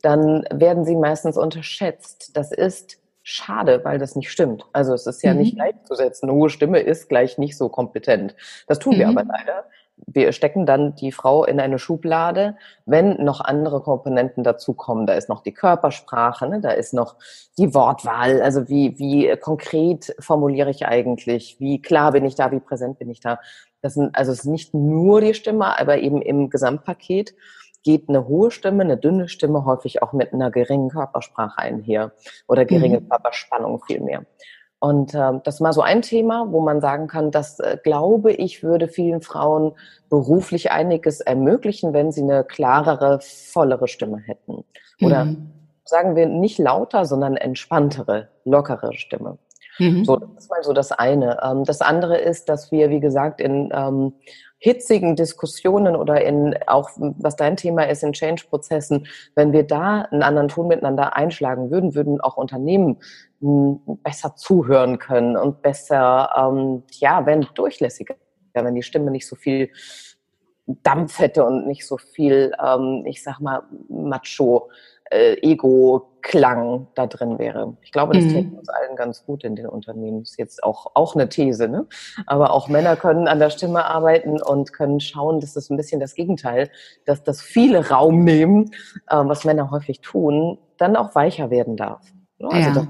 dann 0.03 0.45
werden 0.51 0.85
sie 0.85 0.97
meistens 0.97 1.37
unterschätzt. 1.37 2.37
Das 2.37 2.53
ist 2.53 2.99
schade, 3.23 3.81
weil 3.85 3.99
das 3.99 4.17
nicht 4.17 4.31
stimmt. 4.31 4.65
Also 4.73 4.95
es 4.95 5.07
ist 5.07 5.23
ja 5.23 5.33
mhm. 5.33 5.41
nicht 5.41 5.55
gleichzusetzen. 5.57 6.29
Eine 6.29 6.39
hohe 6.39 6.51
Stimme 6.51 6.81
ist 6.81 7.09
gleich 7.09 7.39
nicht 7.39 7.57
so 7.57 7.69
kompetent. 7.69 8.35
Das 8.67 8.79
tun 8.79 8.95
mhm. 8.95 8.99
wir 8.99 9.09
aber 9.09 9.25
leider. 9.25 9.65
Wir 10.07 10.33
stecken 10.33 10.65
dann 10.65 10.95
die 10.95 11.13
Frau 11.13 11.45
in 11.45 11.61
eine 11.61 11.79
Schublade, 11.79 12.57
wenn 12.87 13.23
noch 13.23 13.43
andere 13.43 13.83
Komponenten 13.83 14.43
dazukommen. 14.43 15.07
Da 15.07 15.13
ist 15.13 15.29
noch 15.29 15.43
die 15.43 15.53
Körpersprache, 15.53 16.49
ne? 16.49 16.61
da 16.61 16.71
ist 16.71 16.95
noch 16.95 17.17
die 17.59 17.75
Wortwahl. 17.75 18.41
Also 18.41 18.69
wie, 18.69 18.99
wie 18.99 19.37
konkret 19.37 20.15
formuliere 20.19 20.71
ich 20.71 20.87
eigentlich? 20.87 21.57
Wie 21.61 21.83
klar 21.83 22.13
bin 22.13 22.25
ich 22.25 22.35
da? 22.35 22.51
Wie 22.51 22.61
präsent 22.61 22.99
bin 22.99 23.11
ich 23.11 23.21
da? 23.21 23.41
Das 23.83 23.95
sind, 23.95 24.17
also 24.17 24.33
es 24.33 24.41
ist 24.41 24.47
nicht 24.47 24.73
nur 24.73 25.21
die 25.21 25.35
Stimme, 25.35 25.79
aber 25.79 25.99
eben 25.99 26.23
im 26.23 26.49
Gesamtpaket 26.49 27.35
geht 27.83 28.09
eine 28.09 28.27
hohe 28.27 28.51
Stimme, 28.51 28.83
eine 28.83 28.97
dünne 28.97 29.29
Stimme 29.29 29.65
häufig 29.65 30.03
auch 30.03 30.13
mit 30.13 30.33
einer 30.33 30.51
geringen 30.51 30.91
Körpersprache 30.91 31.59
einher 31.59 32.13
oder 32.47 32.65
geringe 32.65 33.01
mhm. 33.01 33.09
Körperspannung 33.09 33.83
vielmehr. 33.87 34.25
Und 34.81 35.15
äh, 35.15 35.33
das 35.45 35.57
ist 35.57 35.61
mal 35.61 35.75
so 35.75 35.83
ein 35.83 36.01
Thema, 36.01 36.47
wo 36.51 36.61
man 36.61 36.81
sagen 36.81 37.07
kann, 37.07 37.31
das 37.31 37.61
äh, 37.61 37.77
glaube 37.83 38.33
ich, 38.33 38.63
würde 38.63 38.89
vielen 38.89 39.21
Frauen 39.21 39.73
beruflich 40.09 40.71
einiges 40.71 41.21
ermöglichen, 41.21 41.93
wenn 41.93 42.13
sie 42.13 42.23
eine 42.23 42.45
klarere, 42.45 43.21
vollere 43.21 43.89
Stimme 43.89 44.19
hätten. 44.19 44.65
Oder 45.03 45.27
mhm. 45.27 45.51
sagen 45.85 46.17
wir 46.17 46.27
nicht 46.27 46.59
lauter, 46.59 47.05
sondern 47.05 47.37
entspanntere, 47.37 48.29
lockere 48.45 48.95
Stimme. 48.95 49.37
Mhm. 49.79 50.05
So, 50.05 50.17
das 50.17 50.45
ist 50.45 50.51
mal 50.51 50.63
so 50.63 50.73
das 50.73 50.93
eine. 50.93 51.41
Ähm, 51.43 51.65
das 51.65 51.83
andere 51.83 52.19
ist, 52.19 52.49
dass 52.49 52.73
wir, 52.73 52.89
wie 52.89 53.01
gesagt, 53.01 53.41
in 53.41 53.71
ähm, 53.75 54.15
hitzigen 54.61 55.17
Diskussionen 55.17 55.97
oder 55.97 56.23
in 56.23 56.55
auch, 56.67 56.91
was 56.97 57.35
dein 57.35 57.57
Thema 57.57 57.85
ist, 57.85 58.03
in 58.03 58.13
Change-Prozessen, 58.13 59.07
wenn 59.35 59.53
wir 59.53 59.63
da 59.63 60.03
einen 60.03 60.23
anderen 60.23 60.49
Ton 60.49 60.69
miteinander 60.69 61.17
einschlagen 61.17 61.71
würden, 61.71 61.95
würden 61.95 62.21
auch 62.21 62.37
Unternehmen 62.37 62.99
hm, 63.41 63.81
besser 64.03 64.37
zuhören 64.37 64.99
können 64.99 65.37
und 65.37 65.63
besser, 65.63 66.31
ähm, 66.37 66.83
ja, 66.93 67.25
wenn 67.25 67.47
durchlässiger, 67.55 68.15
wenn 68.53 68.75
die 68.75 68.83
Stimme 68.83 69.11
nicht 69.11 69.27
so 69.27 69.35
viel 69.35 69.71
Dampf 70.67 71.19
hätte 71.19 71.45
und 71.45 71.67
nicht 71.67 71.87
so 71.87 71.97
viel, 71.97 72.53
ähm, 72.63 73.05
ich 73.07 73.23
sag 73.23 73.41
mal, 73.41 73.63
Macho 73.89 74.71
äh, 75.11 75.35
Ego-Klang 75.43 76.87
da 76.95 77.07
drin 77.07 77.39
wäre. 77.39 77.77
Ich 77.83 77.93
glaube, 77.93 78.15
das 78.15 78.25
mhm. 78.25 78.31
täte 78.31 78.57
uns 78.57 78.69
allen 78.69 78.97
ganz 78.97 79.25
gut 79.27 79.45
in 79.45 79.57
den 79.57 79.67
Unternehmen. 79.67 80.21
Das 80.21 80.31
ist 80.31 80.39
jetzt 80.39 80.63
auch, 80.63 80.93
auch 80.95 81.15
eine 81.15 81.29
These, 81.29 81.69
ne? 81.69 81.87
Aber 82.27 82.53
auch 82.53 82.69
Männer 82.69 82.97
können 82.97 83.29
an 83.29 83.41
der 83.41 83.51
Stimme 83.51 83.85
arbeiten 83.85 84.41
und 84.41 84.73
können 84.73 85.01
schauen, 85.01 85.41
dass 85.41 85.55
das 85.55 85.69
ein 85.69 85.77
bisschen 85.77 86.01
das 86.01 86.15
Gegenteil, 86.15 86.71
dass 87.07 87.23
das 87.25 87.43
viele 87.43 87.89
Raum 87.89 88.25
nehmen, 88.25 88.71
äh, 89.09 89.17
was 89.17 89.45
Männer 89.45 89.71
häufig 89.71 90.01
tun, 90.01 90.59
dann 90.79 90.97
auch 90.97 91.15
weicher 91.15 91.51
werden 91.51 91.77
darf. 91.77 92.01
Also, 92.43 92.81
ja. 92.81 92.87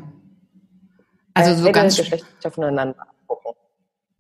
also 1.35 1.63
so 1.63 1.73
ganz 1.73 1.97
Geschlechter 1.97 2.51
voneinander 2.51 3.01
abgucken. 3.01 3.53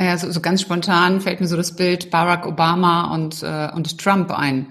Ja, 0.01 0.17
so, 0.17 0.31
so 0.31 0.41
ganz 0.41 0.63
spontan 0.63 1.21
fällt 1.21 1.41
mir 1.41 1.47
so 1.47 1.57
das 1.57 1.77
Bild 1.77 2.11
Barack 2.11 2.47
Obama 2.47 3.15
und, 3.15 3.43
äh, 3.43 3.69
und 3.75 3.99
Trump 3.99 4.31
ein. 4.31 4.69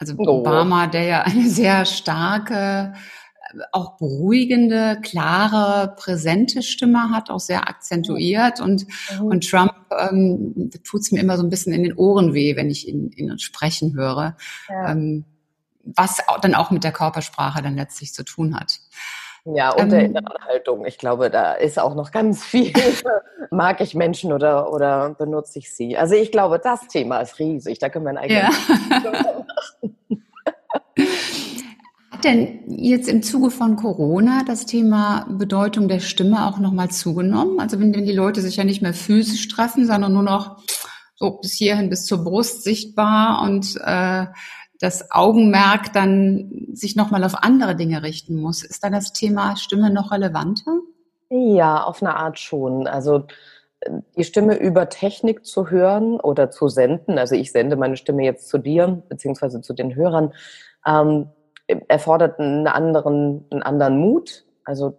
Also 0.00 0.14
oh. 0.16 0.40
Obama, 0.40 0.86
der 0.86 1.04
ja 1.04 1.22
eine 1.22 1.48
sehr 1.48 1.84
starke, 1.84 2.94
auch 3.72 3.96
beruhigende, 3.98 4.98
klare, 5.02 5.94
präsente 5.96 6.62
Stimme 6.62 7.10
hat, 7.10 7.30
auch 7.30 7.40
sehr 7.40 7.68
akzentuiert. 7.68 8.60
Und, 8.60 8.86
mhm. 9.18 9.26
und 9.26 9.48
Trump 9.48 9.74
ähm, 9.98 10.70
tut 10.84 11.02
es 11.02 11.12
mir 11.12 11.20
immer 11.20 11.36
so 11.36 11.42
ein 11.42 11.50
bisschen 11.50 11.72
in 11.72 11.82
den 11.82 11.96
Ohren 11.96 12.32
weh, 12.32 12.56
wenn 12.56 12.70
ich 12.70 12.88
ihn, 12.88 13.10
ihn 13.10 13.38
sprechen 13.38 13.94
höre. 13.94 14.36
Ja. 14.68 14.92
Ähm, 14.92 15.24
was 15.82 16.18
dann 16.42 16.54
auch 16.54 16.70
mit 16.70 16.84
der 16.84 16.92
Körpersprache 16.92 17.62
dann 17.62 17.76
letztlich 17.76 18.12
zu 18.12 18.24
tun 18.24 18.54
hat. 18.54 18.80
Ja, 19.44 19.70
und 19.72 19.84
ähm, 19.84 19.90
der 19.90 20.04
inneren 20.04 20.44
Haltung. 20.46 20.84
Ich 20.84 20.98
glaube, 20.98 21.30
da 21.30 21.54
ist 21.54 21.78
auch 21.78 21.94
noch 21.94 22.10
ganz 22.10 22.44
viel. 22.44 22.72
Mag 23.50 23.80
ich 23.80 23.94
Menschen 23.94 24.32
oder, 24.32 24.72
oder 24.72 25.10
benutze 25.10 25.58
ich 25.58 25.74
sie? 25.74 25.96
Also 25.96 26.14
ich 26.14 26.30
glaube, 26.30 26.60
das 26.62 26.86
Thema 26.88 27.20
ist 27.20 27.38
riesig. 27.38 27.78
Da 27.78 27.88
können 27.88 28.04
wir 28.04 28.10
ein 28.10 28.18
eigenes 28.18 28.54
ja. 29.02 29.89
Hat 32.10 32.24
denn 32.24 32.60
jetzt 32.68 33.08
im 33.08 33.22
Zuge 33.22 33.50
von 33.50 33.76
Corona 33.76 34.42
das 34.46 34.66
Thema 34.66 35.26
Bedeutung 35.30 35.88
der 35.88 36.00
Stimme 36.00 36.46
auch 36.46 36.58
nochmal 36.58 36.90
zugenommen? 36.90 37.60
Also 37.60 37.80
wenn, 37.80 37.94
wenn 37.94 38.04
die 38.04 38.12
Leute 38.12 38.40
sich 38.40 38.56
ja 38.56 38.64
nicht 38.64 38.82
mehr 38.82 38.94
physisch 38.94 39.48
treffen, 39.48 39.86
sondern 39.86 40.12
nur 40.12 40.22
noch 40.22 40.58
so 41.16 41.38
bis 41.40 41.52
hierhin, 41.52 41.90
bis 41.90 42.06
zur 42.06 42.24
Brust 42.24 42.64
sichtbar 42.64 43.42
und 43.42 43.76
äh, 43.84 44.26
das 44.80 45.10
Augenmerk 45.10 45.92
dann 45.92 46.66
sich 46.72 46.96
nochmal 46.96 47.22
auf 47.24 47.42
andere 47.42 47.76
Dinge 47.76 48.02
richten 48.02 48.36
muss. 48.40 48.64
Ist 48.64 48.82
da 48.82 48.90
das 48.90 49.12
Thema 49.12 49.56
Stimme 49.56 49.90
noch 49.90 50.10
relevanter? 50.10 50.78
Ja, 51.28 51.84
auf 51.84 52.02
eine 52.02 52.16
Art 52.16 52.38
schon. 52.38 52.86
Also 52.86 53.26
die 54.16 54.24
Stimme 54.24 54.56
über 54.56 54.88
Technik 54.88 55.46
zu 55.46 55.70
hören 55.70 56.20
oder 56.20 56.50
zu 56.50 56.68
senden, 56.68 57.18
also 57.18 57.34
ich 57.34 57.52
sende 57.52 57.76
meine 57.76 57.96
Stimme 57.96 58.24
jetzt 58.24 58.48
zu 58.48 58.58
dir, 58.58 59.02
beziehungsweise 59.08 59.62
zu 59.62 59.72
den 59.72 59.94
Hörern, 59.94 60.34
ähm, 60.86 61.28
erfordert 61.88 62.38
einen 62.38 62.66
anderen, 62.66 63.46
einen 63.50 63.62
anderen 63.62 63.98
Mut, 63.98 64.44
also 64.70 64.96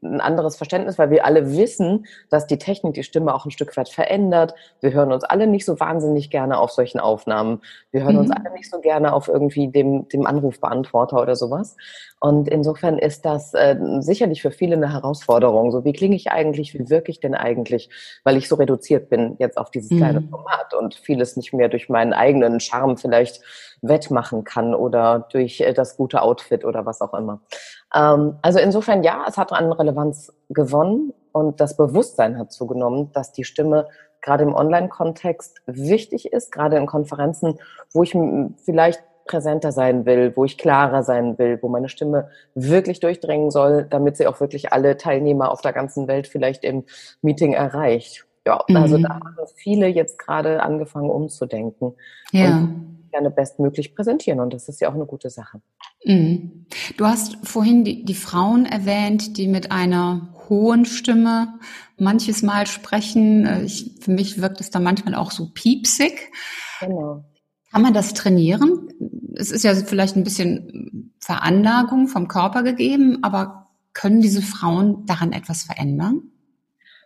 ein 0.00 0.20
anderes 0.20 0.56
Verständnis, 0.56 0.96
weil 0.96 1.10
wir 1.10 1.26
alle 1.26 1.56
wissen, 1.56 2.06
dass 2.30 2.46
die 2.46 2.56
Technik 2.56 2.94
die 2.94 3.02
Stimme 3.02 3.34
auch 3.34 3.44
ein 3.44 3.50
Stück 3.50 3.76
weit 3.76 3.88
verändert. 3.88 4.54
Wir 4.80 4.92
hören 4.92 5.12
uns 5.12 5.24
alle 5.24 5.48
nicht 5.48 5.64
so 5.64 5.80
wahnsinnig 5.80 6.30
gerne 6.30 6.56
auf 6.58 6.70
solchen 6.70 7.00
Aufnahmen. 7.00 7.60
Wir 7.90 8.04
hören 8.04 8.14
mhm. 8.14 8.20
uns 8.20 8.30
alle 8.30 8.52
nicht 8.52 8.70
so 8.70 8.80
gerne 8.80 9.12
auf 9.12 9.26
irgendwie 9.26 9.66
dem, 9.68 10.08
dem 10.08 10.24
Anrufbeantworter 10.24 11.20
oder 11.20 11.34
sowas. 11.34 11.76
Und 12.20 12.48
insofern 12.48 12.98
ist 12.98 13.24
das 13.24 13.54
äh, 13.54 13.76
sicherlich 13.98 14.40
für 14.40 14.52
viele 14.52 14.76
eine 14.76 14.92
Herausforderung. 14.92 15.72
So, 15.72 15.84
wie 15.84 15.92
klinge 15.92 16.14
ich 16.14 16.30
eigentlich, 16.30 16.74
wie 16.74 16.88
wirke 16.88 17.10
ich 17.10 17.18
denn 17.18 17.34
eigentlich, 17.34 17.90
weil 18.22 18.36
ich 18.36 18.48
so 18.48 18.54
reduziert 18.54 19.08
bin 19.08 19.34
jetzt 19.38 19.58
auf 19.58 19.70
dieses 19.72 19.90
kleine 19.90 20.20
mhm. 20.20 20.30
Format 20.30 20.74
und 20.74 20.94
vieles 20.94 21.36
nicht 21.36 21.52
mehr 21.52 21.68
durch 21.68 21.88
meinen 21.88 22.12
eigenen 22.12 22.60
Charme 22.60 22.96
vielleicht 22.96 23.42
wettmachen 23.82 24.44
kann 24.44 24.74
oder 24.74 25.26
durch 25.30 25.60
äh, 25.60 25.72
das 25.72 25.96
gute 25.96 26.22
Outfit 26.22 26.64
oder 26.64 26.86
was 26.86 27.00
auch 27.00 27.14
immer. 27.14 27.40
Ähm, 27.94 28.36
also 28.42 28.58
insofern 28.58 29.02
ja, 29.02 29.24
es 29.28 29.36
hat 29.36 29.52
an 29.52 29.72
Relevanz 29.72 30.32
gewonnen 30.48 31.12
und 31.32 31.60
das 31.60 31.76
Bewusstsein 31.76 32.38
hat 32.38 32.52
zugenommen, 32.52 33.12
dass 33.12 33.32
die 33.32 33.44
Stimme 33.44 33.88
gerade 34.20 34.44
im 34.44 34.54
Online-Kontext 34.54 35.62
wichtig 35.66 36.32
ist, 36.32 36.50
gerade 36.50 36.76
in 36.76 36.86
Konferenzen, 36.86 37.58
wo 37.92 38.02
ich 38.02 38.16
vielleicht 38.64 39.02
präsenter 39.26 39.70
sein 39.72 40.06
will, 40.06 40.32
wo 40.34 40.44
ich 40.44 40.58
klarer 40.58 41.02
sein 41.04 41.38
will, 41.38 41.58
wo 41.62 41.68
meine 41.68 41.88
Stimme 41.88 42.30
wirklich 42.54 42.98
durchdringen 42.98 43.50
soll, 43.50 43.86
damit 43.88 44.16
sie 44.16 44.26
auch 44.26 44.40
wirklich 44.40 44.72
alle 44.72 44.96
Teilnehmer 44.96 45.52
auf 45.52 45.60
der 45.60 45.72
ganzen 45.72 46.08
Welt 46.08 46.26
vielleicht 46.26 46.64
im 46.64 46.84
Meeting 47.22 47.52
erreicht. 47.52 48.26
Ja, 48.46 48.64
also 48.74 48.98
mhm. 48.98 49.02
da 49.02 49.08
haben 49.10 49.36
viele 49.54 49.86
jetzt 49.86 50.18
gerade 50.18 50.62
angefangen 50.62 51.10
umzudenken. 51.10 51.94
Ja. 52.32 52.56
Und 52.56 52.98
gerne 53.10 53.30
bestmöglich 53.30 53.94
präsentieren 53.94 54.40
und 54.40 54.52
das 54.52 54.68
ist 54.68 54.80
ja 54.80 54.88
auch 54.88 54.94
eine 54.94 55.06
gute 55.06 55.30
Sache. 55.30 55.60
Mhm. 56.08 56.66
Du 56.96 57.06
hast 57.06 57.36
vorhin 57.44 57.84
die, 57.84 58.04
die 58.04 58.14
Frauen 58.14 58.66
erwähnt, 58.66 59.36
die 59.36 59.46
mit 59.46 59.70
einer 59.70 60.34
hohen 60.48 60.84
Stimme 60.84 61.54
manches 61.98 62.42
Mal 62.42 62.66
sprechen. 62.66 63.46
Äh, 63.46 63.62
ich, 63.62 63.92
für 64.00 64.10
mich 64.10 64.40
wirkt 64.40 64.60
es 64.60 64.70
da 64.70 64.80
manchmal 64.80 65.14
auch 65.14 65.30
so 65.30 65.50
piepsig. 65.52 66.30
Genau. 66.80 67.24
Kann 67.70 67.82
man 67.82 67.94
das 67.94 68.14
trainieren? 68.14 68.88
Es 69.34 69.50
ist 69.50 69.62
ja 69.62 69.74
vielleicht 69.74 70.16
ein 70.16 70.24
bisschen 70.24 71.12
Veranlagung 71.20 72.08
vom 72.08 72.26
Körper 72.26 72.62
gegeben, 72.62 73.18
aber 73.22 73.68
können 73.92 74.22
diese 74.22 74.42
Frauen 74.42 75.04
daran 75.04 75.32
etwas 75.32 75.64
verändern? 75.64 76.22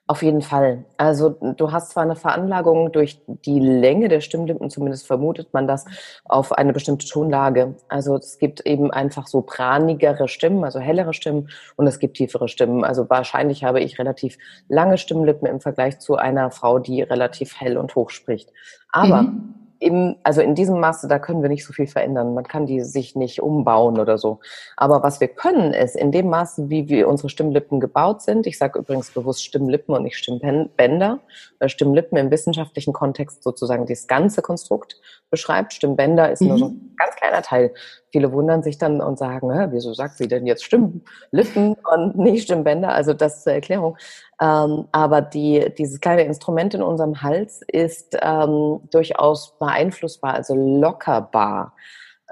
Auf 0.09 0.23
jeden 0.23 0.43
Fall. 0.43 0.85
Also 0.97 1.31
du 1.31 1.71
hast 1.71 1.93
zwar 1.93 2.03
eine 2.03 2.17
Veranlagung 2.17 2.91
durch 2.91 3.23
die 3.27 3.61
Länge 3.61 4.09
der 4.09 4.21
Stimmlippen, 4.21 4.69
zumindest 4.69 5.07
vermutet 5.07 5.55
man 5.55 5.69
das, 5.69 5.85
auf 6.25 6.53
eine 6.53 6.73
bestimmte 6.73 7.07
Tonlage. 7.07 7.77
Also 7.89 8.17
es 8.17 8.39
gibt 8.39 8.67
eben 8.67 8.91
einfach 8.91 9.29
so 9.29 9.43
pranigere 9.43 10.27
Stimmen, 10.27 10.65
also 10.65 10.81
hellere 10.81 11.15
Stimmen 11.15 11.51
und 11.77 11.87
es 11.87 12.01
gibt 12.01 12.17
tiefere 12.17 12.49
Stimmen. 12.49 12.85
Also 12.85 13.09
wahrscheinlich 13.09 13.63
habe 13.63 13.81
ich 13.81 13.99
relativ 13.99 14.39
lange 14.69 14.99
Stimmlippen 14.99 15.47
im 15.47 15.61
Vergleich 15.61 16.01
zu 16.01 16.17
einer 16.17 16.51
Frau, 16.51 16.81
die 16.81 17.03
relativ 17.03 17.61
hell 17.61 17.79
und 17.79 17.95
hoch 17.95 18.11
spricht. 18.11 18.51
Aber 18.91 19.23
mhm 19.23 19.62
im, 19.83 20.17
also 20.23 20.41
in 20.41 20.55
diesem 20.55 20.79
Maße, 20.81 21.09
da 21.09 21.19
können 21.19 21.43
wir 21.43 21.49
nicht 21.49 21.65
so 21.65 21.73
viel 21.73 21.87
verändern. 21.87 22.35
Man 22.35 22.45
kann 22.45 22.67
die 22.67 22.81
sich 22.81 23.17
nicht 23.17 23.43
umbauen 23.43 23.99
oder 23.99 24.17
so. 24.17 24.41
Aber 24.77 25.03
was 25.03 25.21
wir 25.21 25.29
können, 25.29 25.75
ist 25.75 25.97
in 25.97 26.13
dem 26.13 26.31
Maße, 26.31 26.71
wie 26.71 26.89
wir 26.89 27.09
unsere 27.09 27.29
Stimmlippen 27.29 27.81
gebaut 27.81 28.23
sind. 28.23 28.47
Ich 28.47 28.59
sage 28.59 28.79
übrigens 28.79 29.11
bewusst 29.11 29.45
Stimmlippen 29.45 29.95
und 29.95 30.05
nicht 30.05 30.17
Stimmbänder, 30.17 31.21
weil 31.59 31.69
Stimmlippen 31.69 32.17
im 32.17 32.31
wissenschaftlichen 32.31 32.93
Kontext 32.93 33.43
sozusagen 33.43 33.87
das 33.87 34.07
ganze 34.07 34.41
Konstrukt 34.41 35.01
beschreibt. 35.31 35.73
Stimmbänder 35.73 36.31
ist 36.31 36.43
mhm. 36.43 36.49
nur 36.49 36.59
so 36.59 36.69
mhm. 36.69 36.75
ein 36.75 36.97
ganz 36.97 37.17
kleiner 37.17 37.43
Teil. 37.43 37.75
Viele 38.13 38.31
wundern 38.31 38.63
sich 38.63 38.77
dann 38.77 39.01
und 39.01 39.19
sagen, 39.19 39.49
wieso 39.73 39.95
sagt 39.95 40.19
sie 40.19 40.29
denn 40.29 40.47
jetzt 40.47 40.65
Stimmlippen 40.65 41.75
und 41.93 42.19
nicht 42.19 42.45
Stimmbänder? 42.45 42.93
Also 42.93 43.15
das 43.15 43.43
zur 43.43 43.55
Erklärung. 43.55 43.97
Ähm, 44.39 44.85
aber 44.93 45.23
die, 45.23 45.73
dieses 45.79 45.99
kleine 45.99 46.25
Instrument 46.25 46.75
in 46.75 46.83
unserem 46.83 47.23
Hals 47.23 47.63
ist 47.67 48.17
ähm, 48.21 48.81
durchaus 48.91 49.59
beeinflussbar, 49.59 50.35
also 50.35 50.55
lockerbar. 50.55 51.75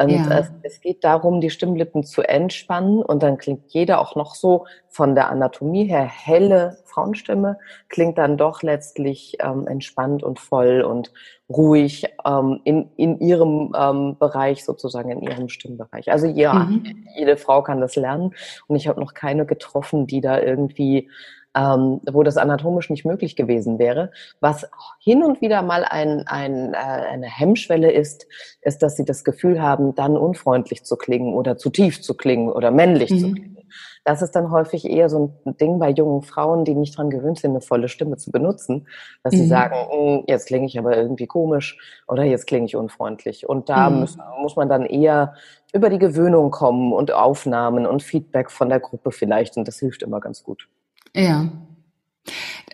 Und 0.01 0.09
ja. 0.09 0.39
es, 0.39 0.51
es, 0.63 0.81
geht 0.81 1.05
darum, 1.05 1.41
die 1.41 1.51
Stimmlippen 1.51 2.05
zu 2.05 2.23
entspannen 2.23 3.03
und 3.03 3.23
dann 3.23 3.37
klingt 3.37 3.65
jeder 3.69 4.01
auch 4.01 4.17
noch 4.17 4.35
so 4.35 4.65
von 4.89 5.15
der 5.15 5.31
Anatomie 5.31 5.85
her 5.85 6.05
helle 6.05 6.79
Frauenstimme, 6.87 7.59
klingt 7.89 8.17
dann 8.17 8.39
doch 8.39 8.63
letztlich 8.63 9.37
ähm, 9.41 9.67
entspannt 9.67 10.23
und 10.23 10.39
voll 10.41 10.81
und 10.81 11.13
ruhig 11.51 12.07
ähm, 12.25 12.61
in, 12.65 12.89
in 12.97 13.21
ihrem 13.21 13.75
ähm, 13.79 14.17
Bereich 14.19 14.65
sozusagen, 14.65 15.11
in 15.11 15.21
ihrem 15.21 15.49
Stimmbereich. 15.49 16.11
Also 16.11 16.27
ja, 16.27 16.55
mhm. 16.55 17.05
jede 17.17 17.37
Frau 17.37 17.63
kann 17.63 17.81
das 17.81 17.95
lernen 17.95 18.35
und 18.69 18.77
ich 18.77 18.89
habe 18.89 19.01
noch 19.01 19.13
keine 19.13 19.45
getroffen, 19.45 20.07
die 20.07 20.23
da 20.23 20.41
irgendwie 20.41 21.11
ähm, 21.57 22.01
wo 22.11 22.23
das 22.23 22.37
anatomisch 22.37 22.91
nicht 22.91 23.05
möglich 23.05 23.37
gewesen 23.37 23.79
wäre. 23.79 24.13
Was 24.41 24.69
hin 25.01 25.23
und 25.23 25.41
wieder 25.41 25.63
mal 25.63 25.85
ein, 25.85 26.25
ein, 26.27 26.75
äh, 26.75 26.77
eine 26.77 27.27
Hemmschwelle 27.27 27.91
ist, 27.91 28.27
ist, 28.63 28.83
dass 28.83 28.97
sie 28.97 29.05
das 29.05 29.25
Gefühl 29.25 29.61
haben, 29.61 29.95
dann 29.95 30.17
unfreundlich 30.17 30.85
zu 30.85 30.97
klingen 30.97 31.35
oder 31.35 31.57
zu 31.57 31.71
tief 31.71 32.03
zu 32.03 32.15
klingen 32.15 32.51
oder 32.51 32.71
männlich 32.71 33.11
mhm. 33.11 33.19
zu 33.19 33.33
klingen. 33.33 33.57
Das 34.05 34.23
ist 34.23 34.33
dann 34.33 34.51
häufig 34.51 34.89
eher 34.89 35.09
so 35.09 35.35
ein 35.45 35.57
Ding 35.59 35.79
bei 35.79 35.91
jungen 35.91 36.23
Frauen, 36.23 36.65
die 36.65 36.75
nicht 36.75 36.97
dran 36.97 37.11
gewöhnt 37.11 37.39
sind, 37.39 37.51
eine 37.51 37.61
volle 37.61 37.89
Stimme 37.89 38.17
zu 38.17 38.31
benutzen, 38.31 38.89
dass 39.23 39.35
mhm. 39.35 39.39
sie 39.39 39.47
sagen, 39.47 39.77
hm, 39.91 40.25
jetzt 40.27 40.47
klinge 40.47 40.67
ich 40.67 40.79
aber 40.79 40.97
irgendwie 40.97 41.27
komisch 41.27 41.79
oder 42.09 42.25
jetzt 42.25 42.47
klinge 42.47 42.67
ich 42.67 42.77
unfreundlich. 42.77 43.49
Und 43.49 43.69
da 43.69 43.91
mhm. 43.91 44.01
muss, 44.01 44.19
muss 44.41 44.57
man 44.57 44.69
dann 44.69 44.87
eher 44.87 45.35
über 45.73 45.91
die 45.91 45.99
Gewöhnung 45.99 46.51
kommen 46.51 46.93
und 46.93 47.13
Aufnahmen 47.13 47.87
und 47.87 48.03
Feedback 48.03 48.51
von 48.51 48.69
der 48.69 48.81
Gruppe 48.81 49.13
vielleicht. 49.13 49.57
Und 49.57 49.69
das 49.69 49.79
hilft 49.79 50.03
immer 50.03 50.21
ganz 50.21 50.43
gut. 50.43 50.69
Ja. 51.15 51.51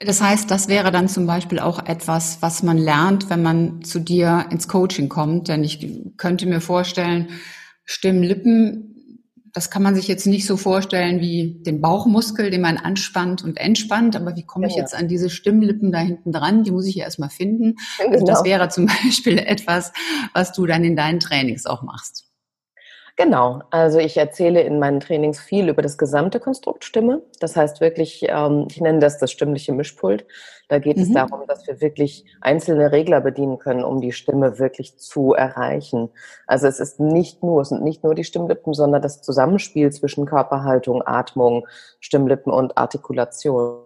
Das 0.04 0.20
heißt, 0.20 0.50
das 0.50 0.68
wäre 0.68 0.90
dann 0.90 1.08
zum 1.08 1.26
Beispiel 1.26 1.58
auch 1.58 1.86
etwas, 1.86 2.38
was 2.42 2.62
man 2.62 2.76
lernt, 2.76 3.30
wenn 3.30 3.42
man 3.42 3.82
zu 3.82 3.98
dir 3.98 4.46
ins 4.50 4.68
Coaching 4.68 5.08
kommt. 5.08 5.48
Denn 5.48 5.64
ich 5.64 5.86
könnte 6.16 6.46
mir 6.46 6.60
vorstellen, 6.60 7.28
Stimmen, 7.84 8.22
Lippen, 8.22 8.96
das 9.56 9.70
kann 9.70 9.82
man 9.82 9.94
sich 9.94 10.06
jetzt 10.06 10.26
nicht 10.26 10.46
so 10.46 10.58
vorstellen 10.58 11.20
wie 11.20 11.62
den 11.64 11.80
Bauchmuskel, 11.80 12.50
den 12.50 12.60
man 12.60 12.76
anspannt 12.76 13.42
und 13.42 13.56
entspannt. 13.56 14.14
Aber 14.14 14.36
wie 14.36 14.44
komme 14.44 14.66
ich 14.66 14.74
ja. 14.74 14.80
jetzt 14.80 14.94
an 14.94 15.08
diese 15.08 15.30
Stimmlippen 15.30 15.92
da 15.92 15.98
hinten 15.98 16.30
dran? 16.30 16.62
Die 16.62 16.72
muss 16.72 16.86
ich 16.86 16.96
ja 16.96 17.04
erstmal 17.04 17.30
finden. 17.30 17.76
Also 17.98 18.26
das 18.26 18.42
genau. 18.42 18.44
wäre 18.44 18.68
zum 18.68 18.86
Beispiel 19.04 19.38
etwas, 19.38 19.92
was 20.34 20.52
du 20.52 20.66
dann 20.66 20.84
in 20.84 20.94
deinen 20.94 21.20
Trainings 21.20 21.64
auch 21.64 21.82
machst. 21.82 22.25
Genau, 23.18 23.62
also 23.70 23.98
ich 23.98 24.18
erzähle 24.18 24.60
in 24.60 24.78
meinen 24.78 25.00
Trainings 25.00 25.40
viel 25.40 25.70
über 25.70 25.80
das 25.80 25.96
gesamte 25.96 26.38
Konstrukt 26.38 26.84
Stimme. 26.84 27.22
Das 27.40 27.56
heißt 27.56 27.80
wirklich, 27.80 28.26
ähm, 28.28 28.68
ich 28.70 28.78
nenne 28.78 28.98
das 28.98 29.18
das 29.18 29.32
stimmliche 29.32 29.72
Mischpult. 29.72 30.26
Da 30.68 30.78
geht 30.78 30.98
mhm. 30.98 31.02
es 31.02 31.12
darum, 31.12 31.46
dass 31.48 31.66
wir 31.66 31.80
wirklich 31.80 32.26
einzelne 32.42 32.92
Regler 32.92 33.22
bedienen 33.22 33.58
können, 33.58 33.84
um 33.84 34.02
die 34.02 34.12
Stimme 34.12 34.58
wirklich 34.58 34.98
zu 34.98 35.32
erreichen. 35.32 36.10
Also 36.46 36.66
es 36.66 36.78
ist 36.78 37.00
nicht 37.00 37.42
nur, 37.42 37.62
es 37.62 37.70
sind 37.70 37.82
nicht 37.82 38.04
nur 38.04 38.14
die 38.14 38.24
Stimmlippen, 38.24 38.74
sondern 38.74 39.00
das 39.00 39.22
Zusammenspiel 39.22 39.90
zwischen 39.92 40.26
Körperhaltung, 40.26 41.02
Atmung, 41.06 41.66
Stimmlippen 42.00 42.52
und 42.52 42.76
Artikulation. 42.76 43.80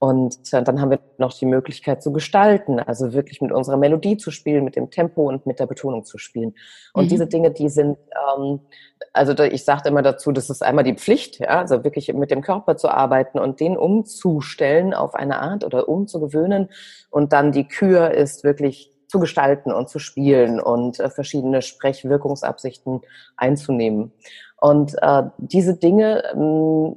Und 0.00 0.50
dann 0.50 0.80
haben 0.80 0.90
wir 0.90 0.98
noch 1.18 1.34
die 1.34 1.44
Möglichkeit 1.44 2.02
zu 2.02 2.10
gestalten, 2.10 2.80
also 2.80 3.12
wirklich 3.12 3.42
mit 3.42 3.52
unserer 3.52 3.76
Melodie 3.76 4.16
zu 4.16 4.30
spielen, 4.30 4.64
mit 4.64 4.74
dem 4.74 4.90
Tempo 4.90 5.28
und 5.28 5.44
mit 5.44 5.60
der 5.60 5.66
Betonung 5.66 6.06
zu 6.06 6.16
spielen. 6.16 6.54
Und 6.94 7.04
mhm. 7.04 7.08
diese 7.10 7.26
Dinge, 7.26 7.50
die 7.50 7.68
sind, 7.68 7.98
ähm, 8.38 8.60
also 9.12 9.34
ich 9.42 9.62
sagte 9.62 9.90
immer 9.90 10.00
dazu, 10.00 10.32
das 10.32 10.48
ist 10.48 10.62
einmal 10.62 10.84
die 10.84 10.94
Pflicht, 10.94 11.40
ja, 11.40 11.60
also 11.60 11.84
wirklich 11.84 12.10
mit 12.14 12.30
dem 12.30 12.40
Körper 12.40 12.78
zu 12.78 12.88
arbeiten 12.88 13.38
und 13.38 13.60
den 13.60 13.76
umzustellen 13.76 14.94
auf 14.94 15.14
eine 15.14 15.38
Art 15.38 15.64
oder 15.64 15.86
umzugewöhnen. 15.86 16.70
Und 17.10 17.34
dann 17.34 17.52
die 17.52 17.68
Kür 17.68 18.10
ist 18.10 18.42
wirklich 18.42 18.90
zu 19.06 19.18
gestalten 19.18 19.70
und 19.70 19.90
zu 19.90 19.98
spielen 19.98 20.60
und 20.60 20.98
äh, 20.98 21.10
verschiedene 21.10 21.60
Sprechwirkungsabsichten 21.60 23.02
einzunehmen. 23.36 24.12
Und 24.60 24.94
äh, 25.00 25.22
diese 25.38 25.74
Dinge, 25.74 26.22
ähm, 26.34 26.94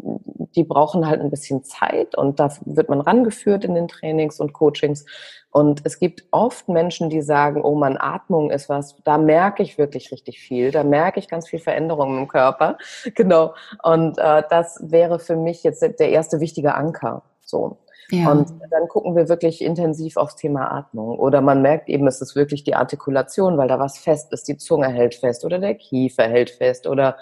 die 0.56 0.66
brauchen 0.66 1.08
halt 1.08 1.22
ein 1.22 1.30
bisschen 1.30 1.64
Zeit 1.64 2.16
und 2.16 2.40
da 2.40 2.50
wird 2.66 2.90
man 2.90 3.00
rangeführt 3.00 3.64
in 3.64 3.74
den 3.74 3.88
Trainings 3.88 4.40
und 4.40 4.52
Coachings. 4.52 5.06
Und 5.50 5.82
es 5.86 5.98
gibt 5.98 6.26
oft 6.32 6.68
Menschen, 6.68 7.10
die 7.10 7.22
sagen, 7.22 7.62
oh 7.64 7.76
man, 7.76 7.98
Atmung 7.98 8.52
ist 8.52 8.68
was, 8.70 8.96
da 9.04 9.18
merke 9.18 9.64
ich 9.64 9.78
wirklich 9.78 10.12
richtig 10.12 10.40
viel, 10.40 10.72
da 10.72 10.84
merke 10.84 11.20
ich 11.20 11.30
ganz 11.30 11.48
viel 11.48 11.60
Veränderungen 11.60 12.20
im 12.20 12.28
Körper. 12.28 12.78
Genau. 13.16 13.54
Und 13.84 14.18
äh, 14.18 14.44
das 14.50 14.80
wäre 14.82 15.20
für 15.20 15.36
mich 15.36 15.64
jetzt 15.64 15.82
der 15.82 16.10
erste 16.10 16.40
wichtige 16.40 16.76
Anker. 16.76 17.24
So. 17.42 17.78
Ja. 18.10 18.32
Und 18.32 18.50
dann 18.70 18.88
gucken 18.88 19.16
wir 19.16 19.30
wirklich 19.30 19.62
intensiv 19.62 20.18
aufs 20.18 20.36
Thema 20.36 20.72
Atmung. 20.72 21.18
Oder 21.18 21.42
man 21.42 21.62
merkt 21.62 21.90
eben, 21.90 22.08
es 22.08 22.22
ist 22.22 22.36
wirklich 22.36 22.64
die 22.64 22.76
Artikulation, 22.76 23.58
weil 23.58 23.68
da 23.68 23.80
was 23.80 23.98
fest 23.98 24.34
ist. 24.34 24.48
Die 24.48 24.58
Zunge 24.58 24.90
hält 24.90 25.16
fest 25.16 25.46
oder 25.46 25.60
der 25.60 25.76
Kiefer 25.76 26.24
hält 26.24 26.50
fest 26.50 26.88
oder 26.88 27.18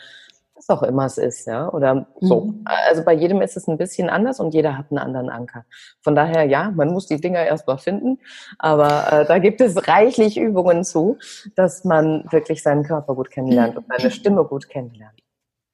was 0.61 0.77
auch 0.77 0.83
immer 0.83 1.05
es 1.05 1.17
ist, 1.17 1.47
ja, 1.47 1.71
oder 1.71 2.07
so. 2.19 2.41
Mhm. 2.41 2.61
Also 2.65 3.03
bei 3.03 3.13
jedem 3.13 3.41
ist 3.41 3.57
es 3.57 3.67
ein 3.67 3.77
bisschen 3.77 4.09
anders 4.09 4.39
und 4.39 4.53
jeder 4.53 4.77
hat 4.77 4.85
einen 4.89 4.99
anderen 4.99 5.29
Anker. 5.29 5.65
Von 6.01 6.15
daher, 6.15 6.43
ja, 6.43 6.71
man 6.71 6.89
muss 6.89 7.07
die 7.07 7.19
Dinger 7.19 7.43
erstmal 7.43 7.77
finden, 7.77 8.19
aber 8.59 9.11
äh, 9.11 9.25
da 9.25 9.39
gibt 9.39 9.61
es 9.61 9.87
reichlich 9.87 10.37
Übungen 10.37 10.83
zu, 10.83 11.17
dass 11.55 11.83
man 11.83 12.25
wirklich 12.31 12.63
seinen 12.63 12.83
Körper 12.83 13.15
gut 13.15 13.31
kennenlernt 13.31 13.77
und 13.77 13.85
seine 13.87 14.11
Stimme 14.11 14.43
gut 14.45 14.69
kennenlernt. 14.69 15.20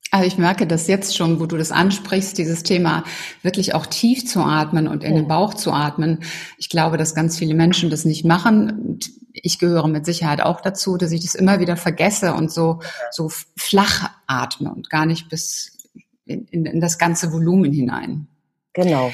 Also 0.09 0.25
ich 0.25 0.37
merke 0.37 0.65
das 0.65 0.87
jetzt 0.87 1.17
schon, 1.17 1.39
wo 1.39 1.45
du 1.45 1.57
das 1.57 1.71
ansprichst, 1.71 2.37
dieses 2.37 2.63
Thema 2.63 3.03
wirklich 3.41 3.75
auch 3.75 3.85
tief 3.85 4.25
zu 4.25 4.39
atmen 4.41 4.87
und 4.87 5.03
in 5.03 5.15
den 5.15 5.27
Bauch 5.27 5.53
zu 5.53 5.73
atmen. 5.73 6.19
Ich 6.57 6.69
glaube, 6.69 6.97
dass 6.97 7.13
ganz 7.13 7.37
viele 7.37 7.53
Menschen 7.53 7.89
das 7.89 8.05
nicht 8.05 8.23
machen 8.23 8.99
ich 9.43 9.59
gehöre 9.59 9.87
mit 9.87 10.05
Sicherheit 10.05 10.41
auch 10.41 10.61
dazu, 10.61 10.97
dass 10.97 11.11
ich 11.11 11.21
das 11.21 11.35
immer 11.35 11.59
wieder 11.59 11.77
vergesse 11.77 12.33
und 12.33 12.51
so, 12.51 12.81
so 13.11 13.29
flach 13.55 14.09
atme 14.27 14.73
und 14.73 14.89
gar 14.89 15.05
nicht 15.05 15.29
bis 15.29 15.77
in, 16.25 16.45
in, 16.45 16.65
in 16.65 16.81
das 16.81 16.97
ganze 16.97 17.31
Volumen 17.31 17.71
hinein. 17.71 18.27
Genau. 18.73 19.11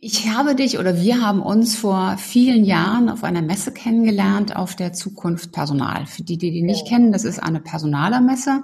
Ich 0.00 0.28
habe 0.28 0.56
dich 0.56 0.78
oder 0.78 1.00
wir 1.00 1.20
haben 1.20 1.40
uns 1.40 1.76
vor 1.76 2.16
vielen 2.18 2.64
Jahren 2.64 3.08
auf 3.08 3.22
einer 3.22 3.42
Messe 3.42 3.72
kennengelernt, 3.72 4.56
auf 4.56 4.74
der 4.74 4.92
Zukunft 4.92 5.52
Personal. 5.52 6.06
Für 6.06 6.24
die, 6.24 6.38
die 6.38 6.50
die 6.50 6.62
nicht 6.62 6.88
kennen, 6.88 7.12
das 7.12 7.24
ist 7.24 7.38
eine 7.40 7.60
Personalermesse 7.60 8.62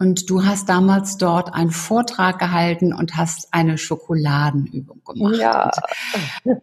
und 0.00 0.28
du 0.28 0.44
hast 0.44 0.68
damals 0.68 1.16
dort 1.16 1.54
einen 1.54 1.70
Vortrag 1.70 2.40
gehalten 2.40 2.92
und 2.92 3.16
hast 3.16 3.54
eine 3.54 3.78
Schokoladenübung 3.78 5.02
gemacht. 5.04 5.36
Ja. 5.38 5.70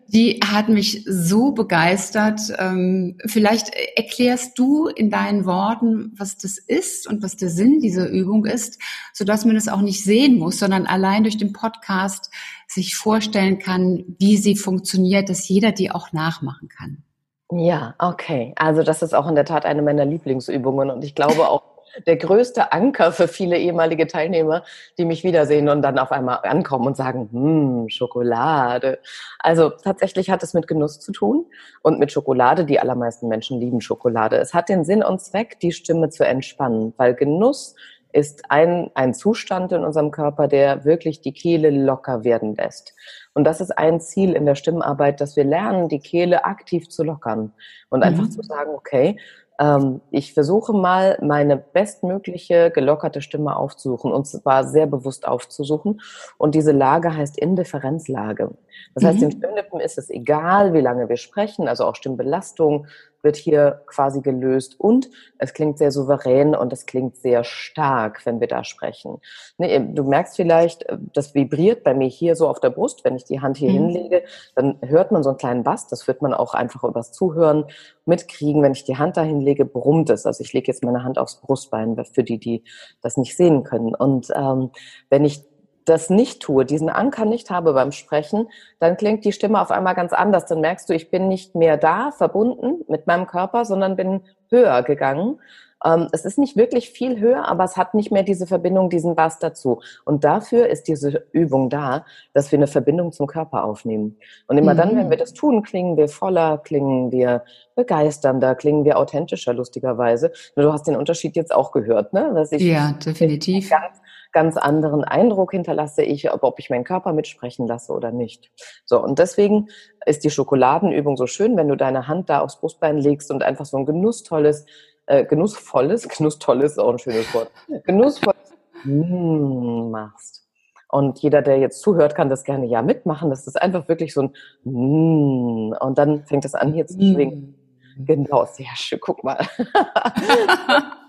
die 0.08 0.42
hat 0.46 0.68
mich 0.68 1.06
so 1.08 1.52
begeistert. 1.52 2.42
Ähm, 2.58 3.18
vielleicht 3.26 3.72
erklärst 3.96 4.60
du 4.60 4.88
in 4.88 5.10
deinen 5.10 5.46
Worten, 5.46 6.12
was 6.18 6.38
das 6.38 6.58
ist 6.58 7.08
und 7.08 7.24
was 7.24 7.38
der 7.38 7.50
Sinn 7.50 7.80
dieser 7.80 8.10
Übung 8.10 8.46
ist, 8.46 8.80
sodass 9.14 9.46
man 9.46 9.56
es 9.56 9.70
auch 9.70 9.82
nicht 9.82 10.04
sehen 10.04 10.38
muss, 10.38 10.60
sondern 10.60 10.86
allein 10.86 11.24
durch 11.24 11.38
den 11.38 11.54
Podcast 11.54 12.30
sich 12.74 12.96
vorstellen 12.96 13.60
kann, 13.60 14.04
wie 14.20 14.38
sie 14.38 14.56
funktioniert, 14.56 15.30
dass 15.30 15.48
jeder 15.48 15.72
die 15.72 15.92
auch 15.92 16.14
nachmachen 16.14 16.70
kann. 16.70 17.04
Ja, 17.52 17.96
okay. 18.00 18.54
Also 18.56 18.82
das 18.82 19.02
ist 19.02 19.14
auch 19.14 19.28
in 19.28 19.36
der 19.36 19.44
Tat 19.44 19.66
eine 19.66 19.82
meiner 19.82 20.06
Lieblingsübungen 20.06 20.90
und 20.90 21.04
ich 21.04 21.16
glaube 21.16 21.50
auch 21.50 21.64
der 22.08 22.16
größte 22.16 22.72
Anker 22.72 23.12
für 23.12 23.28
viele 23.28 23.58
ehemalige 23.58 24.08
Teilnehmer, 24.08 24.64
die 24.98 25.04
mich 25.04 25.26
wiedersehen 25.26 25.68
und 25.68 25.82
dann 25.82 26.00
auf 26.00 26.14
einmal 26.14 26.40
ankommen 26.44 26.88
und 26.88 26.96
sagen, 26.96 27.30
hm, 27.32 27.90
Schokolade. 27.90 29.00
Also 29.40 29.70
tatsächlich 29.70 30.30
hat 30.30 30.44
es 30.44 30.54
mit 30.54 30.68
Genuss 30.68 31.02
zu 31.02 31.12
tun 31.12 31.46
und 31.82 32.00
mit 32.00 32.14
Schokolade. 32.14 32.64
Die 32.64 32.80
allermeisten 32.80 33.28
Menschen 33.28 33.60
lieben 33.60 33.82
Schokolade. 33.82 34.38
Es 34.38 34.54
hat 34.54 34.70
den 34.70 34.86
Sinn 34.86 35.04
und 35.04 35.20
Zweck, 35.20 35.60
die 35.60 35.74
Stimme 35.74 36.10
zu 36.10 36.26
entspannen, 36.26 36.94
weil 36.96 37.16
Genuss 37.16 37.76
ist 38.14 38.44
ein, 38.50 38.92
ein 38.94 39.14
Zustand 39.14 39.72
in 39.72 39.84
unserem 39.84 40.12
Körper, 40.12 40.48
der 40.48 40.86
wirklich 40.86 41.22
die 41.22 41.34
Kehle 41.34 41.70
locker 41.70 42.24
werden 42.24 42.56
lässt. 42.56 42.94
Und 43.34 43.46
das 43.46 43.62
ist 43.62 43.78
ein 43.78 44.00
Ziel 44.00 44.34
in 44.34 44.46
der 44.46 44.56
Stimmarbeit, 44.56 45.22
dass 45.22 45.36
wir 45.36 45.44
lernen, 45.44 45.90
die 45.90 46.00
Kehle 46.00 46.46
aktiv 46.46 46.90
zu 46.90 47.04
lockern 47.04 47.54
und 47.90 48.04
einfach 48.04 48.24
mhm. 48.24 48.32
zu 48.32 48.44
sagen, 48.44 48.72
okay, 48.76 49.18
ähm, 49.62 50.02
ich 50.10 50.34
versuche 50.34 50.74
mal, 50.74 51.18
meine 51.22 51.56
bestmögliche 51.56 52.72
gelockerte 52.72 53.22
Stimme 53.22 53.56
aufzusuchen 53.56 54.12
und 54.12 54.26
zwar 54.26 54.64
sehr 54.64 54.88
bewusst 54.88 55.28
aufzusuchen. 55.28 56.02
Und 56.38 56.56
diese 56.56 56.72
Lage 56.72 57.16
heißt 57.16 57.38
Indifferenzlage. 57.38 58.52
Das 58.96 59.04
heißt, 59.04 59.18
mhm. 59.18 59.22
den 59.22 59.32
Stimmlippen 59.32 59.80
ist 59.80 59.98
es 59.98 60.10
egal, 60.10 60.74
wie 60.74 60.82
lange 60.82 61.10
wir 61.10 61.18
sprechen, 61.18 61.68
also 61.68 61.86
auch 61.86 61.96
Stimmbelastung, 61.96 62.88
wird 63.24 63.36
hier 63.36 63.82
quasi 63.88 64.22
gelöst 64.22 64.80
und 64.80 65.10
es 65.38 65.54
klingt 65.54 65.78
sehr 65.78 65.92
souverän 65.92 66.56
und 66.56 66.74
es 66.74 66.86
klingt 66.86 67.18
sehr 67.18 67.44
stark, 67.44 68.26
wenn 68.26 68.40
wir 68.40 68.48
da 68.48 68.64
sprechen. 68.64 69.22
Du 69.58 70.04
merkst 70.04 70.36
vielleicht, 70.36 70.84
äh, 70.84 70.98
das 71.14 71.36
vibriert 71.36 71.84
bei 71.84 71.94
mir 71.94 72.08
hier 72.08 72.36
so 72.36 72.48
auf 72.48 72.60
der 72.60 72.70
Brust, 72.70 73.04
wenn 73.04 73.16
ich 73.16 73.26
die 73.26 73.42
Hand 73.42 73.58
hier 73.58 73.70
mhm. 73.70 73.90
hinlege, 73.90 74.24
dann 74.56 74.78
hört 74.82 75.12
man 75.12 75.24
so 75.24 75.30
einen 75.30 75.38
kleinen 75.38 75.64
Bass, 75.64 75.88
das 75.88 76.08
wird 76.08 76.22
man 76.22 76.34
auch 76.34 76.54
einfach 76.54 76.84
übers 76.84 77.12
Zuhören 77.12 77.66
mitkriegen. 78.06 78.64
Wenn 78.64 78.74
ich 78.74 78.84
die 78.84 78.98
Hand 78.98 79.18
da 79.18 79.24
hinlege, 79.24 79.66
brummt 79.66 80.10
es. 80.10 80.26
Also 80.26 80.44
ich 80.44 80.54
lege 80.54 80.68
jetzt 80.68 80.84
meine 80.84 81.04
Hand 81.04 81.18
aufs 81.18 81.42
Brustbein, 81.42 82.02
für 82.06 82.24
die, 82.24 82.40
die 82.40 82.64
das 83.02 83.18
nicht 83.18 83.36
sehen 83.36 83.64
können. 83.64 83.94
Und 83.96 84.32
ähm, 84.36 84.72
wenn 85.10 85.26
ich 85.26 85.44
das 85.92 86.10
nicht 86.10 86.42
tue, 86.42 86.66
diesen 86.66 86.90
Anker 86.90 87.26
nicht 87.26 87.52
habe 87.52 87.74
beim 87.74 87.92
Sprechen, 87.92 88.48
dann 88.80 88.98
klingt 88.98 89.26
die 89.26 89.34
Stimme 89.34 89.62
auf 89.62 89.70
einmal 89.70 89.94
ganz 89.94 90.14
anders. 90.14 90.46
Dann 90.46 90.62
merkst 90.62 90.90
du, 90.90 90.94
ich 90.94 91.12
bin 91.12 91.28
nicht 91.28 91.54
mehr 91.54 91.78
da, 91.78 92.12
verbunden 92.12 92.84
mit 92.88 93.06
meinem 93.08 93.28
Körper, 93.28 93.66
sondern 93.66 93.96
bin 93.96 94.22
höher 94.50 94.82
gegangen. 94.84 95.40
Ähm, 95.84 96.08
es 96.12 96.26
ist 96.26 96.38
nicht 96.38 96.56
wirklich 96.56 96.92
viel 96.92 97.20
höher, 97.20 97.48
aber 97.48 97.64
es 97.64 97.76
hat 97.76 97.94
nicht 97.94 98.12
mehr 98.12 98.24
diese 98.24 98.48
Verbindung, 98.48 98.90
diesen 98.90 99.16
Bass 99.16 99.40
dazu. 99.40 99.82
Und 100.06 100.24
dafür 100.24 100.68
ist 100.68 100.88
diese 100.88 101.26
Übung 101.32 101.70
da, 101.70 102.06
dass 102.34 102.52
wir 102.52 102.60
eine 102.60 102.68
Verbindung 102.68 103.12
zum 103.12 103.28
Körper 103.28 103.64
aufnehmen. 103.64 104.18
Und 104.48 104.58
immer 104.58 104.74
mhm. 104.74 104.78
dann, 104.78 104.96
wenn 104.96 105.06
mhm. 105.08 105.10
wir 105.10 105.18
das 105.18 105.34
tun, 105.34 105.64
klingen 105.64 105.98
wir 105.98 106.08
voller, 106.08 106.60
klingen 106.60 107.12
wir 107.12 107.44
begeisternder, 107.76 108.56
klingen 108.56 108.86
wir 108.86 108.98
authentischer, 108.98 109.54
lustigerweise. 109.54 110.32
Du 110.56 110.72
hast 110.72 110.88
den 110.88 110.96
Unterschied 110.96 111.36
jetzt 111.36 111.54
auch 111.54 111.72
gehört, 111.72 112.14
ne? 112.14 112.46
Ja, 112.52 112.92
definitiv. 113.06 113.70
Ganz 113.70 113.98
ganz 114.32 114.58
anderen 114.58 115.04
Eindruck 115.04 115.52
hinterlasse 115.52 116.04
ich, 116.04 116.32
ob, 116.32 116.44
ob 116.44 116.60
ich 116.60 116.70
meinen 116.70 116.84
Körper 116.84 117.14
mitsprechen 117.14 117.68
lasse 117.68 117.94
oder 117.94 118.12
nicht. 118.12 118.52
So, 118.86 119.02
und 119.02 119.20
deswegen 119.20 119.70
ist 120.06 120.24
die 120.24 120.30
Schokoladenübung 120.30 121.18
so 121.18 121.28
schön, 121.28 121.58
wenn 121.58 121.68
du 121.68 121.76
deine 121.76 122.08
Hand 122.08 122.30
da 122.30 122.42
aufs 122.42 122.60
Brustbein 122.60 122.98
legst 122.98 123.32
und 123.32 123.44
einfach 123.44 123.66
so 123.66 123.78
ein 123.78 123.86
genusstolles, 123.86 124.66
äh, 125.06 125.26
genussvolles, 125.26 126.08
genusstolles, 126.18 126.78
auch 126.78 126.92
ein 126.92 127.00
schönes 127.00 127.34
Wort, 127.34 127.52
genussvolles 127.86 128.54
mm, 128.84 129.92
machst. 129.92 130.48
Und 130.88 131.20
jeder, 131.20 131.42
der 131.42 131.58
jetzt 131.58 131.82
zuhört, 131.82 132.16
kann 132.16 132.30
das 132.30 132.44
gerne 132.44 132.66
ja 132.66 132.82
mitmachen. 132.82 133.30
Das 133.30 133.48
ist 133.48 133.62
einfach 133.62 133.88
wirklich 133.88 134.14
so 134.14 134.24
ein 134.24 134.34
mm, 134.64 135.74
und 135.80 135.98
dann 135.98 136.26
fängt 136.26 136.44
es 136.46 136.54
an 136.54 136.74
hier 136.74 136.86
zu 136.86 136.96
schwingen. 136.96 137.56
Mm. 137.98 138.06
Genau, 138.06 138.46
sehr 138.46 138.76
schön. 138.76 139.00
Guck 139.02 139.24
mal. 139.24 139.38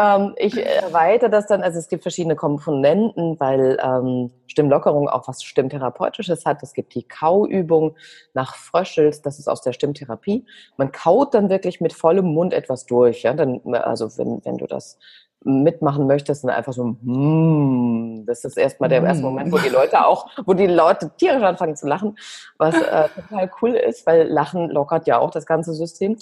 Ähm, 0.00 0.34
ich 0.36 0.56
erweitere 0.56 1.28
das 1.28 1.46
dann, 1.46 1.62
also 1.62 1.78
es 1.78 1.88
gibt 1.88 2.02
verschiedene 2.02 2.34
Komponenten, 2.34 3.38
weil 3.38 3.78
ähm, 3.82 4.30
Stimmlockerung 4.46 5.08
auch 5.10 5.28
was 5.28 5.42
Stimmtherapeutisches 5.42 6.46
hat. 6.46 6.62
Es 6.62 6.72
gibt 6.72 6.94
die 6.94 7.02
Kauübung 7.02 7.96
nach 8.32 8.54
Fröschels, 8.54 9.20
das 9.20 9.38
ist 9.38 9.48
aus 9.48 9.60
der 9.60 9.72
Stimmtherapie. 9.72 10.46
Man 10.78 10.90
kaut 10.90 11.34
dann 11.34 11.50
wirklich 11.50 11.82
mit 11.82 11.92
vollem 11.92 12.32
Mund 12.32 12.54
etwas 12.54 12.86
durch. 12.86 13.22
Ja? 13.22 13.34
Dann, 13.34 13.60
also 13.74 14.16
wenn, 14.16 14.42
wenn 14.44 14.56
du 14.56 14.66
das 14.66 14.98
mitmachen 15.42 16.06
möchtest, 16.06 16.44
dann 16.44 16.50
einfach 16.50 16.72
so, 16.72 16.96
mm, 17.02 18.24
das 18.26 18.44
ist 18.44 18.56
erstmal 18.56 18.88
der 18.88 19.02
erste 19.02 19.22
Moment, 19.22 19.52
wo 19.52 19.58
die 19.58 19.68
Leute 19.68 20.06
auch, 20.06 20.26
wo 20.46 20.54
die 20.54 20.66
Leute 20.66 21.10
tierisch 21.16 21.42
anfangen 21.42 21.76
zu 21.76 21.86
lachen, 21.86 22.16
was 22.58 22.74
äh, 22.74 23.08
total 23.14 23.50
cool 23.60 23.70
ist, 23.70 24.06
weil 24.06 24.28
Lachen 24.28 24.70
lockert 24.70 25.06
ja 25.06 25.18
auch 25.18 25.30
das 25.30 25.46
ganze 25.46 25.72
System. 25.74 26.16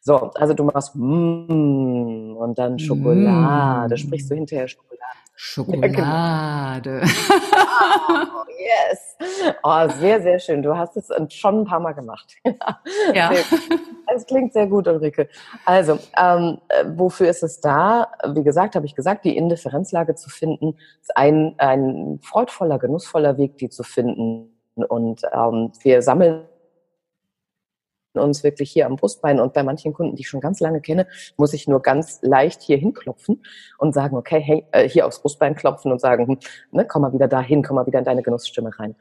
So, 0.00 0.30
also 0.34 0.54
du 0.54 0.64
machst 0.64 0.94
mm, 0.94 2.36
und 2.36 2.58
dann 2.58 2.78
Schokolade. 2.78 3.94
Mm. 3.94 3.98
Sprichst 3.98 4.30
du 4.30 4.34
hinterher 4.34 4.68
Schokolade? 4.68 4.98
Schokolade. 5.40 7.02
oh, 7.04 8.44
yes. 8.58 9.16
Oh, 9.62 9.88
sehr, 10.00 10.20
sehr 10.20 10.38
schön. 10.40 10.62
Du 10.62 10.76
hast 10.76 10.96
es 10.96 11.10
schon 11.32 11.60
ein 11.60 11.64
paar 11.64 11.78
Mal 11.78 11.92
gemacht. 11.92 12.34
ja. 13.14 13.30
Es 14.12 14.26
klingt 14.26 14.52
sehr 14.52 14.66
gut, 14.66 14.88
Ulrike. 14.88 15.28
Also, 15.64 16.00
ähm, 16.16 16.58
wofür 16.96 17.28
ist 17.28 17.44
es 17.44 17.60
da? 17.60 18.08
Wie 18.34 18.42
gesagt, 18.42 18.74
habe 18.74 18.86
ich 18.86 18.96
gesagt, 18.96 19.24
die 19.24 19.36
Indifferenzlage 19.36 20.16
zu 20.16 20.28
finden, 20.28 20.76
ist 21.00 21.16
ein, 21.16 21.54
ein 21.58 22.18
freudvoller, 22.22 22.80
genussvoller 22.80 23.38
Weg, 23.38 23.58
die 23.58 23.68
zu 23.68 23.84
finden. 23.84 24.50
Und 24.74 25.22
ähm, 25.32 25.70
wir 25.82 26.02
sammeln 26.02 26.46
uns 28.18 28.44
wirklich 28.44 28.70
hier 28.70 28.86
am 28.86 28.96
Brustbein. 28.96 29.40
Und 29.40 29.52
bei 29.52 29.62
manchen 29.62 29.92
Kunden, 29.92 30.16
die 30.16 30.22
ich 30.22 30.28
schon 30.28 30.40
ganz 30.40 30.60
lange 30.60 30.80
kenne, 30.80 31.06
muss 31.36 31.52
ich 31.52 31.68
nur 31.68 31.80
ganz 31.82 32.20
leicht 32.22 32.62
hier 32.62 32.76
hinklopfen 32.76 33.42
und 33.78 33.94
sagen, 33.94 34.16
okay, 34.16 34.40
hey, 34.40 34.64
äh, 34.72 34.88
hier 34.88 35.06
aufs 35.06 35.20
Brustbein 35.20 35.54
klopfen 35.54 35.92
und 35.92 36.00
sagen, 36.00 36.26
hm, 36.26 36.38
ne, 36.72 36.86
komm 36.86 37.02
mal 37.02 37.12
wieder 37.12 37.28
dahin, 37.28 37.62
komm 37.62 37.76
mal 37.76 37.86
wieder 37.86 37.98
in 37.98 38.04
deine 38.04 38.22
Genussstimme 38.22 38.70
rein. 38.78 38.94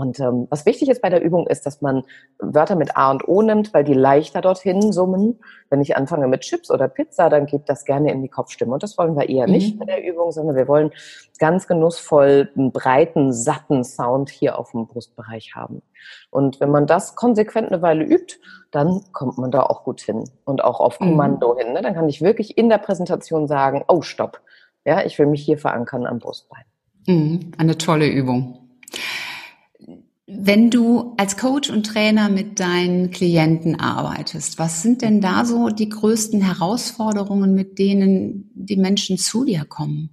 Und 0.00 0.18
ähm, 0.18 0.46
was 0.48 0.64
wichtig 0.64 0.88
ist 0.88 1.02
bei 1.02 1.10
der 1.10 1.22
Übung 1.22 1.46
ist, 1.46 1.66
dass 1.66 1.82
man 1.82 2.04
Wörter 2.38 2.74
mit 2.74 2.96
A 2.96 3.10
und 3.10 3.28
O 3.28 3.42
nimmt, 3.42 3.74
weil 3.74 3.84
die 3.84 3.92
leichter 3.92 4.40
dorthin 4.40 4.92
summen. 4.92 5.40
Wenn 5.68 5.82
ich 5.82 5.94
anfange 5.94 6.26
mit 6.26 6.40
Chips 6.40 6.70
oder 6.70 6.88
Pizza, 6.88 7.28
dann 7.28 7.44
geht 7.44 7.68
das 7.68 7.84
gerne 7.84 8.10
in 8.10 8.22
die 8.22 8.30
Kopfstimme. 8.30 8.72
Und 8.72 8.82
das 8.82 8.96
wollen 8.96 9.14
wir 9.14 9.28
eher 9.28 9.46
mhm. 9.46 9.52
nicht 9.52 9.78
bei 9.78 9.84
der 9.84 10.02
Übung, 10.02 10.32
sondern 10.32 10.56
wir 10.56 10.68
wollen 10.68 10.90
ganz 11.38 11.66
genussvoll 11.66 12.50
einen 12.56 12.72
breiten, 12.72 13.34
satten 13.34 13.84
Sound 13.84 14.30
hier 14.30 14.58
auf 14.58 14.70
dem 14.70 14.86
Brustbereich 14.86 15.54
haben. 15.54 15.82
Und 16.30 16.60
wenn 16.60 16.70
man 16.70 16.86
das 16.86 17.14
konsequent 17.14 17.70
eine 17.70 17.82
Weile 17.82 18.04
übt, 18.04 18.36
dann 18.70 19.02
kommt 19.12 19.36
man 19.36 19.50
da 19.50 19.64
auch 19.64 19.84
gut 19.84 20.00
hin 20.00 20.24
und 20.46 20.64
auch 20.64 20.80
auf 20.80 20.98
mhm. 20.98 21.10
Kommando 21.10 21.52
mhm. 21.52 21.58
hin. 21.58 21.72
Ne? 21.74 21.82
Dann 21.82 21.92
kann 21.92 22.08
ich 22.08 22.22
wirklich 22.22 22.56
in 22.56 22.70
der 22.70 22.78
Präsentation 22.78 23.46
sagen, 23.46 23.84
oh, 23.86 24.00
stopp. 24.00 24.40
Ja, 24.86 25.04
ich 25.04 25.18
will 25.18 25.26
mich 25.26 25.42
hier 25.42 25.58
verankern 25.58 26.06
am 26.06 26.20
Brustbein. 26.20 26.64
Mhm. 27.06 27.52
Eine 27.58 27.76
tolle 27.76 28.08
Übung. 28.08 28.59
Wenn 30.32 30.70
du 30.70 31.14
als 31.16 31.36
Coach 31.36 31.70
und 31.70 31.84
Trainer 31.86 32.28
mit 32.28 32.60
deinen 32.60 33.10
Klienten 33.10 33.80
arbeitest, 33.80 34.60
was 34.60 34.80
sind 34.80 35.02
denn 35.02 35.20
da 35.20 35.44
so 35.44 35.70
die 35.70 35.88
größten 35.88 36.40
Herausforderungen, 36.40 37.52
mit 37.54 37.80
denen 37.80 38.50
die 38.54 38.76
Menschen 38.76 39.18
zu 39.18 39.44
dir 39.44 39.64
kommen? 39.64 40.10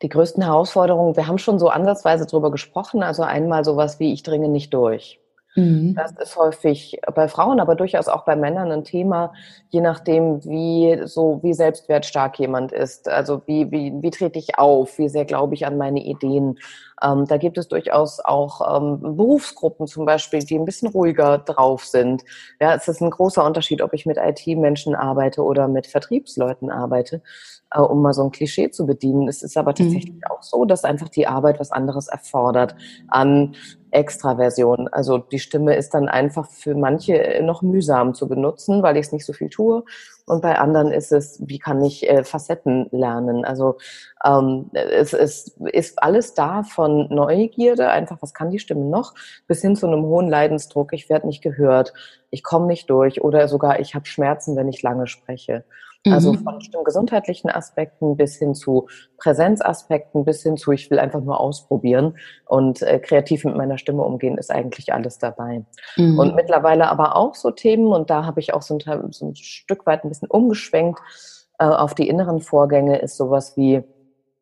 Die 0.00 0.08
größten 0.08 0.42
Herausforderungen, 0.42 1.14
wir 1.14 1.26
haben 1.26 1.38
schon 1.38 1.58
so 1.58 1.68
ansatzweise 1.68 2.26
drüber 2.26 2.50
gesprochen, 2.50 3.02
also 3.02 3.22
einmal 3.22 3.64
sowas 3.64 4.00
wie 4.00 4.12
ich 4.12 4.22
dringe 4.22 4.48
nicht 4.48 4.72
durch. 4.72 5.21
Mhm. 5.54 5.94
Das 5.94 6.12
ist 6.12 6.36
häufig 6.36 6.98
bei 7.14 7.28
Frauen, 7.28 7.60
aber 7.60 7.74
durchaus 7.74 8.08
auch 8.08 8.24
bei 8.24 8.36
Männern 8.36 8.72
ein 8.72 8.84
Thema, 8.84 9.34
je 9.68 9.82
nachdem, 9.82 10.42
wie 10.44 11.02
so 11.04 11.40
wie 11.42 11.52
selbstwertstark 11.52 12.38
jemand 12.38 12.72
ist. 12.72 13.08
Also 13.08 13.42
wie 13.46 13.70
wie 13.70 13.92
wie 14.00 14.10
trete 14.10 14.38
ich 14.38 14.58
auf? 14.58 14.98
Wie 14.98 15.08
sehr 15.08 15.26
glaube 15.26 15.54
ich 15.54 15.66
an 15.66 15.76
meine 15.76 16.02
Ideen? 16.02 16.58
Ähm, 17.02 17.26
da 17.26 17.36
gibt 17.36 17.58
es 17.58 17.68
durchaus 17.68 18.20
auch 18.20 18.76
ähm, 18.76 19.16
Berufsgruppen 19.16 19.86
zum 19.86 20.06
Beispiel, 20.06 20.40
die 20.40 20.58
ein 20.58 20.64
bisschen 20.64 20.88
ruhiger 20.88 21.38
drauf 21.38 21.84
sind. 21.84 22.22
Ja, 22.60 22.74
es 22.74 22.88
ist 22.88 23.02
ein 23.02 23.10
großer 23.10 23.44
Unterschied, 23.44 23.82
ob 23.82 23.92
ich 23.92 24.06
mit 24.06 24.16
IT-Menschen 24.16 24.94
arbeite 24.94 25.42
oder 25.42 25.68
mit 25.68 25.86
Vertriebsleuten 25.86 26.70
arbeite, 26.70 27.20
äh, 27.72 27.80
um 27.80 28.00
mal 28.02 28.14
so 28.14 28.22
ein 28.22 28.30
Klischee 28.30 28.70
zu 28.70 28.86
bedienen. 28.86 29.28
Es 29.28 29.42
ist 29.42 29.56
aber 29.56 29.72
mhm. 29.72 29.76
tatsächlich 29.76 30.14
mhm. 30.14 30.30
auch 30.30 30.42
so, 30.42 30.64
dass 30.64 30.84
einfach 30.84 31.08
die 31.08 31.26
Arbeit 31.26 31.60
was 31.60 31.72
anderes 31.72 32.08
erfordert 32.08 32.74
an 33.08 33.54
Extraversion. 33.92 34.88
Also 34.88 35.18
die 35.18 35.38
Stimme 35.38 35.76
ist 35.76 35.94
dann 35.94 36.08
einfach 36.08 36.50
für 36.50 36.74
manche 36.74 37.40
noch 37.42 37.62
mühsam 37.62 38.14
zu 38.14 38.26
benutzen, 38.26 38.82
weil 38.82 38.96
ich 38.96 39.06
es 39.06 39.12
nicht 39.12 39.26
so 39.26 39.32
viel 39.32 39.50
tue. 39.50 39.84
Und 40.24 40.40
bei 40.40 40.58
anderen 40.58 40.92
ist 40.92 41.12
es, 41.12 41.42
wie 41.46 41.58
kann 41.58 41.82
ich 41.84 42.08
äh, 42.08 42.24
Facetten 42.24 42.88
lernen? 42.90 43.44
Also 43.44 43.76
ähm, 44.24 44.70
es, 44.72 45.12
es 45.12 45.56
ist 45.72 46.02
alles 46.02 46.34
da 46.34 46.62
von 46.62 47.08
Neugierde, 47.08 47.90
einfach 47.90 48.18
was 48.20 48.32
kann 48.32 48.50
die 48.50 48.60
Stimme 48.60 48.84
noch, 48.84 49.14
bis 49.46 49.60
hin 49.60 49.76
zu 49.76 49.86
einem 49.86 50.04
hohen 50.04 50.28
Leidensdruck. 50.28 50.92
Ich 50.92 51.08
werde 51.08 51.26
nicht 51.26 51.42
gehört, 51.42 51.92
ich 52.30 52.42
komme 52.42 52.66
nicht 52.66 52.88
durch 52.88 53.22
oder 53.22 53.48
sogar 53.48 53.80
ich 53.80 53.94
habe 53.94 54.06
Schmerzen, 54.06 54.56
wenn 54.56 54.68
ich 54.68 54.82
lange 54.82 55.06
spreche. 55.06 55.64
Also 56.04 56.32
mhm. 56.32 56.38
von 56.38 56.84
gesundheitlichen 56.84 57.48
Aspekten 57.48 58.16
bis 58.16 58.36
hin 58.36 58.56
zu 58.56 58.88
Präsenzaspekten, 59.18 60.24
bis 60.24 60.42
hin 60.42 60.56
zu, 60.56 60.72
ich 60.72 60.90
will 60.90 60.98
einfach 60.98 61.20
nur 61.20 61.38
ausprobieren 61.38 62.16
und 62.46 62.82
äh, 62.82 62.98
kreativ 62.98 63.44
mit 63.44 63.56
meiner 63.56 63.78
Stimme 63.78 64.02
umgehen, 64.02 64.36
ist 64.36 64.50
eigentlich 64.50 64.92
alles 64.92 65.18
dabei. 65.18 65.64
Mhm. 65.96 66.18
Und 66.18 66.34
mittlerweile 66.34 66.88
aber 66.88 67.14
auch 67.14 67.36
so 67.36 67.52
Themen, 67.52 67.92
und 67.92 68.10
da 68.10 68.24
habe 68.26 68.40
ich 68.40 68.52
auch 68.52 68.62
so 68.62 68.76
ein, 68.76 69.12
so 69.12 69.26
ein, 69.26 69.36
Stück 69.36 69.86
weit 69.86 70.04
ein 70.04 70.08
bisschen 70.08 70.28
umgeschwenkt 70.28 71.00
äh, 71.60 71.66
auf 71.66 71.94
die 71.94 72.08
inneren 72.08 72.40
Vorgänge, 72.40 72.98
ist 72.98 73.16
sowas 73.16 73.56
wie, 73.56 73.84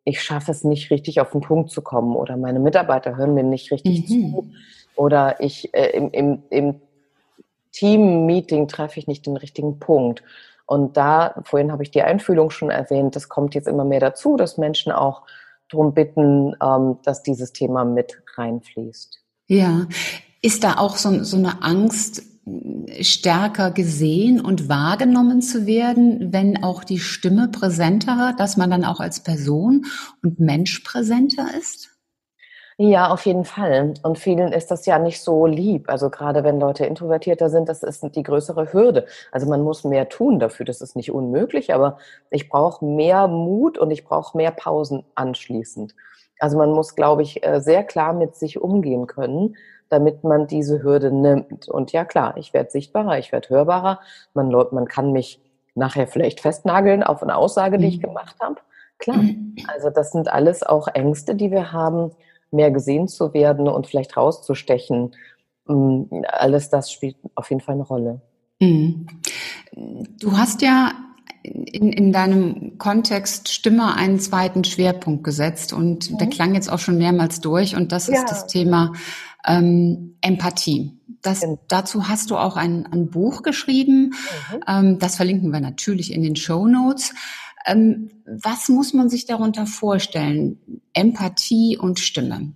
ich 0.05 0.23
schaffe 0.23 0.53
es 0.53 0.65
nicht 0.65 0.91
richtig 0.91 1.21
auf 1.21 1.31
den 1.33 1.43
Punkt 1.43 1.71
zu 1.71 1.83
kommen 1.83 2.17
oder 2.17 2.39
meine 2.39 2.59
Mitarbeiter 2.59 3.17
hören 3.17 3.35
mir 3.35 3.43
nicht 3.45 3.71
richtig 3.71 4.09
mhm. 4.09 4.33
zu 4.33 4.51
oder 4.97 5.41
ich 5.41 5.75
äh, 5.75 5.91
im, 5.91 6.11
im, 6.11 6.43
im 6.49 6.81
Team-Meeting 7.73 8.67
treffe 8.67 8.99
ich 8.99 9.07
nicht 9.07 9.27
den 9.27 9.37
richtigen 9.37 9.79
Punkt. 9.79 10.23
Und 10.71 10.97
da, 10.97 11.35
vorhin 11.43 11.73
habe 11.73 11.83
ich 11.83 11.91
die 11.91 12.03
Einfühlung 12.03 12.51
schon 12.51 12.71
erwähnt, 12.71 13.17
das 13.17 13.29
kommt 13.29 13.57
jetzt 13.57 13.67
immer 13.67 13.85
mehr 13.85 13.99
dazu, 13.99 14.37
dass 14.37 14.57
Menschen 14.57 14.93
auch 14.93 15.23
darum 15.69 15.95
bitten, 15.95 16.55
ähm, 16.63 16.99
dass 17.03 17.25
dieses 17.25 17.53
Thema 17.53 17.85
mit 17.85 18.23
reinfließt. 18.37 19.19
Ja, 19.49 19.89
ist 20.43 20.63
da 20.63 20.77
auch 20.79 20.95
so, 20.95 21.25
so 21.25 21.37
eine 21.39 21.65
Angst, 21.65 22.23
stärker 23.01 23.73
gesehen 23.73 24.41
und 24.41 24.69
wahrgenommen 24.69 25.43
zu 25.43 25.67
werden, 25.67 26.33
wenn 26.33 26.63
auch 26.63 26.85
die 26.85 27.01
Stimme 27.01 27.49
präsenter, 27.49 28.35
dass 28.39 28.57
man 28.57 28.71
dann 28.71 28.85
auch 28.85 29.01
als 29.01 29.25
Person 29.25 29.87
und 30.23 30.39
Mensch 30.39 30.81
präsenter 30.81 31.49
ist? 31.59 31.90
Ja, 32.83 33.11
auf 33.11 33.27
jeden 33.27 33.45
Fall. 33.45 33.93
Und 34.03 34.19
vielen 34.19 34.55
ist 34.55 34.71
das 34.71 34.87
ja 34.87 34.99
nicht 34.99 35.21
so 35.21 35.45
lieb. 35.45 35.91
Also 35.91 36.09
gerade 36.09 36.45
wenn 36.45 36.59
Leute 36.59 36.87
introvertierter 36.87 37.51
sind, 37.51 37.69
das 37.69 37.83
ist 37.83 38.03
die 38.17 38.23
größere 38.23 38.73
Hürde. 38.73 39.05
Also 39.33 39.47
man 39.47 39.61
muss 39.61 39.85
mehr 39.85 40.09
tun 40.09 40.39
dafür. 40.39 40.65
Das 40.65 40.81
ist 40.81 40.97
nicht 40.97 41.13
unmöglich, 41.13 41.75
aber 41.75 41.99
ich 42.31 42.49
brauche 42.49 42.83
mehr 42.83 43.29
Mut 43.29 43.77
und 43.77 43.91
ich 43.91 44.07
brauche 44.07 44.35
mehr 44.35 44.51
Pausen 44.51 45.05
anschließend. 45.15 45.95
Also 46.39 46.57
man 46.57 46.71
muss, 46.71 46.97
glaube 46.97 47.21
ich, 47.21 47.47
äh, 47.47 47.61
sehr 47.61 47.85
klar 47.85 48.15
mit 48.15 48.35
sich 48.35 48.59
umgehen 48.59 49.07
können, 49.07 49.57
damit 49.91 50.25
man 50.25 50.47
diese 50.47 50.83
Hürde 50.83 51.13
nimmt. 51.13 51.69
Und 51.69 51.93
ja, 51.93 52.07
klar, 52.07 52.39
ich 52.39 52.55
werde 52.55 52.71
sichtbarer, 52.71 53.19
ich 53.19 53.31
werde 53.31 53.51
hörbarer. 53.51 54.01
Man, 54.33 54.49
man 54.49 54.89
kann 54.89 55.13
mich 55.13 55.39
nachher 55.75 56.07
vielleicht 56.07 56.41
festnageln 56.41 57.03
auf 57.03 57.23
eine 57.23 57.37
Aussage, 57.37 57.77
die 57.77 57.89
ich 57.89 57.99
mhm. 57.99 58.05
gemacht 58.05 58.37
habe. 58.41 58.57
Klar. 58.97 59.19
Mhm. 59.19 59.57
Also 59.69 59.91
das 59.91 60.13
sind 60.13 60.33
alles 60.33 60.63
auch 60.63 60.89
Ängste, 60.89 61.35
die 61.35 61.51
wir 61.51 61.73
haben, 61.73 62.13
mehr 62.51 62.71
gesehen 62.71 63.09
zu 63.09 63.33
werden 63.35 63.69
und 63.69 63.87
vielleicht 63.87 64.17
rauszustechen. 64.17 65.15
Mm, 65.67 66.03
alles 66.29 66.71
das 66.71 66.91
spielt 66.91 67.17
auf 67.35 67.51
jeden 67.51 67.61
Fall 67.61 67.75
eine 67.75 67.85
Rolle. 67.85 68.21
Mhm. 68.61 69.07
Du 70.19 70.37
hast 70.37 70.63
ja 70.63 70.93
in, 71.43 71.93
in 71.93 72.13
deinem 72.13 72.77
Kontext 72.79 73.49
Stimme 73.49 73.95
einen 73.95 74.21
zweiten 74.21 74.65
Schwerpunkt 74.65 75.25
gesetzt 75.25 75.73
und 75.73 76.11
mhm. 76.11 76.19
der 76.19 76.29
klang 76.29 76.55
jetzt 76.55 76.71
auch 76.71 76.79
schon 76.79 76.99
mehrmals 76.99 77.41
durch 77.41 77.77
und 77.77 77.93
das 77.93 78.09
ja. 78.09 78.15
ist 78.15 78.27
das 78.31 78.47
Thema 78.47 78.93
ähm, 79.47 80.17
Empathie. 80.21 80.99
Das, 81.23 81.41
genau. 81.41 81.59
Dazu 81.69 82.09
hast 82.09 82.31
du 82.31 82.37
auch 82.37 82.57
ein, 82.57 82.87
ein 82.87 83.11
Buch 83.11 83.43
geschrieben. 83.43 84.15
Mhm. 84.53 84.61
Ähm, 84.67 84.99
das 84.99 85.17
verlinken 85.17 85.51
wir 85.51 85.61
natürlich 85.61 86.13
in 86.13 86.23
den 86.23 86.37
Show 86.37 86.67
Notes. 86.67 87.15
Ähm, 87.67 88.11
was 88.27 88.69
muss 88.69 88.95
man 88.95 89.09
sich 89.09 89.27
darunter 89.27 89.67
vorstellen? 89.67 90.83
Empathie 90.93 91.77
und 91.79 91.99
Stimme. 91.99 92.53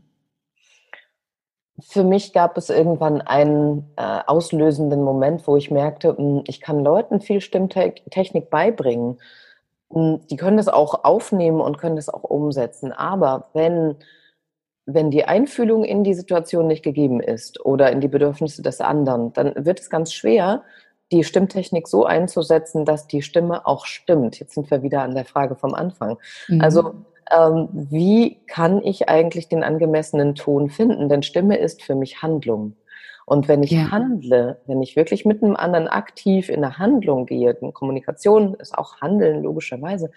Für 1.81 2.05
mich 2.05 2.33
gab 2.33 2.57
es 2.57 2.71
irgendwann 2.71 3.21
einen 3.21 3.91
äh, 3.97 4.21
auslösenden 4.27 5.03
Moment, 5.03 5.47
wo 5.47 5.57
ich 5.57 5.71
merkte, 5.71 6.17
hm, 6.17 6.45
ich 6.47 6.61
kann 6.61 6.85
Leuten 6.85 7.21
viel 7.21 7.41
Stimmtechnik 7.41 8.49
beibringen. 8.49 9.19
Hm, 9.93 10.21
die 10.31 10.37
können 10.37 10.57
das 10.57 10.69
auch 10.69 11.05
aufnehmen 11.05 11.61
und 11.61 11.79
können 11.79 11.97
das 11.97 12.09
auch 12.09 12.23
umsetzen. 12.23 12.93
Aber 12.93 13.49
wenn, 13.55 13.97
wenn 14.87 15.11
die 15.11 15.25
Einfühlung 15.25 15.85
in 15.85 16.05
die 16.05 16.15
Situation 16.15 16.69
nicht 16.69 16.85
gegeben 16.85 17.21
ist 17.21 17.65
oder 17.65 17.91
in 17.91 18.01
die 18.01 18.09
Bedürfnisse 18.09 18.63
des 18.63 18.81
anderen, 18.81 19.33
dann 19.33 19.53
wird 19.57 19.81
es 19.81 19.91
ganz 19.91 20.13
schwer, 20.13 20.63
die 21.13 21.25
Stimmtechnik 21.25 21.89
so 21.89 22.05
einzusetzen, 22.05 22.85
dass 22.85 23.07
die 23.07 23.23
Stimme 23.23 23.67
auch 23.67 23.87
stimmt. 23.87 24.39
Jetzt 24.41 24.55
sind 24.55 24.71
wir 24.71 24.83
wieder 24.83 25.03
an 25.03 25.15
der 25.15 25.25
Frage 25.25 25.55
vom 25.55 25.75
Anfang. 25.75 26.19
Mhm. 26.49 26.61
Also 26.61 26.95
ähm, 27.31 27.69
wie 27.73 28.41
kann 28.47 28.83
ich 28.83 29.09
eigentlich 29.09 29.49
den 29.49 29.65
angemessenen 29.65 30.35
Ton 30.35 30.71
finden? 30.71 31.09
Denn 31.09 31.23
Stimme 31.23 31.57
ist 31.57 31.83
für 31.83 31.95
mich 31.95 32.23
Handlung. 32.23 32.77
Und 33.27 33.49
wenn 33.49 33.63
ich 33.63 33.71
ja. 33.71 33.91
handle, 33.91 34.61
wenn 34.67 34.83
ich 34.83 34.97
wirklich 34.97 35.25
mit 35.25 35.43
einem 35.43 35.57
anderen 35.57 35.89
aktiv 35.89 36.51
in 36.51 36.63
eine 36.63 36.79
Handlung 36.79 37.25
gehe, 37.25 37.55
Kommunikation 37.55 38.55
ist 38.55 38.77
auch 38.77 39.01
Handeln 39.01 39.43
logischerweise, 39.43 40.11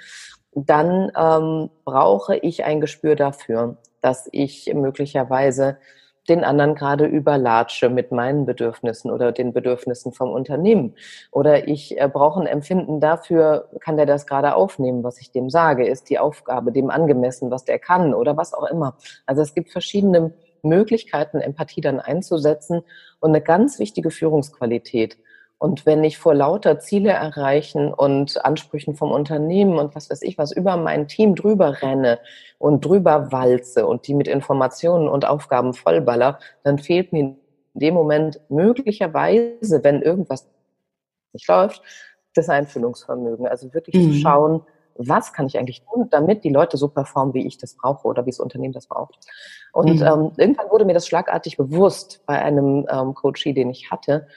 dann 0.54 1.12
ähm, 1.16 1.70
brauche 1.86 2.36
ich 2.36 2.66
ein 2.66 2.82
Gespür 2.82 3.16
dafür, 3.16 3.78
dass 4.02 4.28
ich 4.32 4.72
möglicherweise 4.74 5.78
den 6.30 6.44
anderen 6.44 6.76
gerade 6.76 7.06
überlatsche 7.06 7.90
mit 7.90 8.12
meinen 8.12 8.46
Bedürfnissen 8.46 9.12
oder 9.12 9.32
den 9.32 9.54
Bedürfnissen 9.54 10.12
vom 10.12 10.32
Unternehmen. 10.32 10.96
Oder 11.32 11.68
ich 11.68 12.00
äh, 12.00 12.10
brauche 12.12 12.42
ein 12.42 12.48
Empfinden 12.48 13.00
dafür, 13.00 13.70
kann 13.80 13.98
der 13.98 14.06
das 14.06 14.28
gerade 14.28 14.56
aufnehmen, 14.56 15.04
was 15.04 15.20
ich 15.22 15.32
dem 15.32 15.50
sage? 15.50 15.88
Ist 15.88 16.10
die 16.10 16.20
Aufgabe 16.20 16.72
dem 16.72 16.90
angemessen, 16.90 17.52
was 17.52 17.66
der 17.66 17.80
kann 17.80 18.14
oder 18.14 18.38
was 18.38 18.54
auch 18.54 18.70
immer? 18.70 18.98
Also 19.26 19.42
es 19.42 19.54
gibt 19.54 19.72
verschiedene 19.72 20.34
Möglichkeiten, 20.64 21.40
Empathie 21.40 21.82
dann 21.82 22.00
einzusetzen 22.00 22.82
und 23.20 23.30
eine 23.30 23.42
ganz 23.42 23.80
wichtige 23.80 24.12
Führungsqualität. 24.12 25.18
Und 25.60 25.88
wenn 25.88 26.04
ich 26.04 26.20
vor 26.20 26.36
lauter 26.36 26.80
Ziele 26.80 27.12
erreichen 27.12 27.92
und 27.92 28.46
Ansprüchen 28.46 28.96
vom 28.96 29.12
Unternehmen 29.12 29.80
und 29.80 29.96
was 29.96 30.10
weiß 30.10 30.22
ich 30.22 30.38
was 30.38 30.52
über 30.52 30.78
mein 30.78 31.08
Team 31.08 31.36
drüber 31.36 31.82
renne 31.82 32.20
und 32.60 32.86
drüber 32.86 33.32
walze 33.32 33.88
und 33.88 34.08
die 34.08 34.14
mit 34.14 34.28
Informationen 34.28 35.08
und 35.08 35.26
Aufgaben 35.26 35.74
vollballer, 35.74 36.38
dann 36.64 36.78
fehlt 36.78 37.12
mir 37.12 37.22
in 37.22 37.38
dem 37.74 37.96
Moment 37.96 38.40
möglicherweise, 38.50 39.84
wenn 39.84 40.04
irgendwas 40.04 40.48
nicht 41.34 41.48
läuft, 41.48 41.82
das 42.36 42.50
Einfühlungsvermögen. 42.50 43.48
Also 43.48 43.74
wirklich 43.74 43.96
mhm. 43.96 44.12
zu 44.12 44.20
schauen, 44.20 44.62
was 44.96 45.34
kann 45.34 45.48
ich 45.48 45.58
eigentlich 45.58 45.84
tun, 45.84 46.08
damit 46.10 46.44
die 46.44 46.50
Leute 46.50 46.78
so 46.78 46.88
performen, 46.88 47.34
wie 47.34 47.46
ich 47.46 47.58
das 47.58 47.76
brauche 47.76 48.08
oder 48.08 48.26
wie 48.26 48.32
das 48.32 48.40
Unternehmen 48.40 48.74
das 48.74 48.88
braucht. 48.88 49.26
Und 49.72 50.00
mhm. 50.00 50.06
ähm, 50.06 50.32
irgendwann 50.38 50.70
wurde 50.70 50.86
mir 50.86 50.94
das 50.94 51.08
schlagartig 51.08 51.58
bewusst 51.58 52.24
bei 52.26 52.42
einem 52.42 52.88
ähm, 52.90 53.14
Coachie, 53.14 53.54
den 53.54 53.70
ich 53.70 53.92
hatte, 53.92 54.28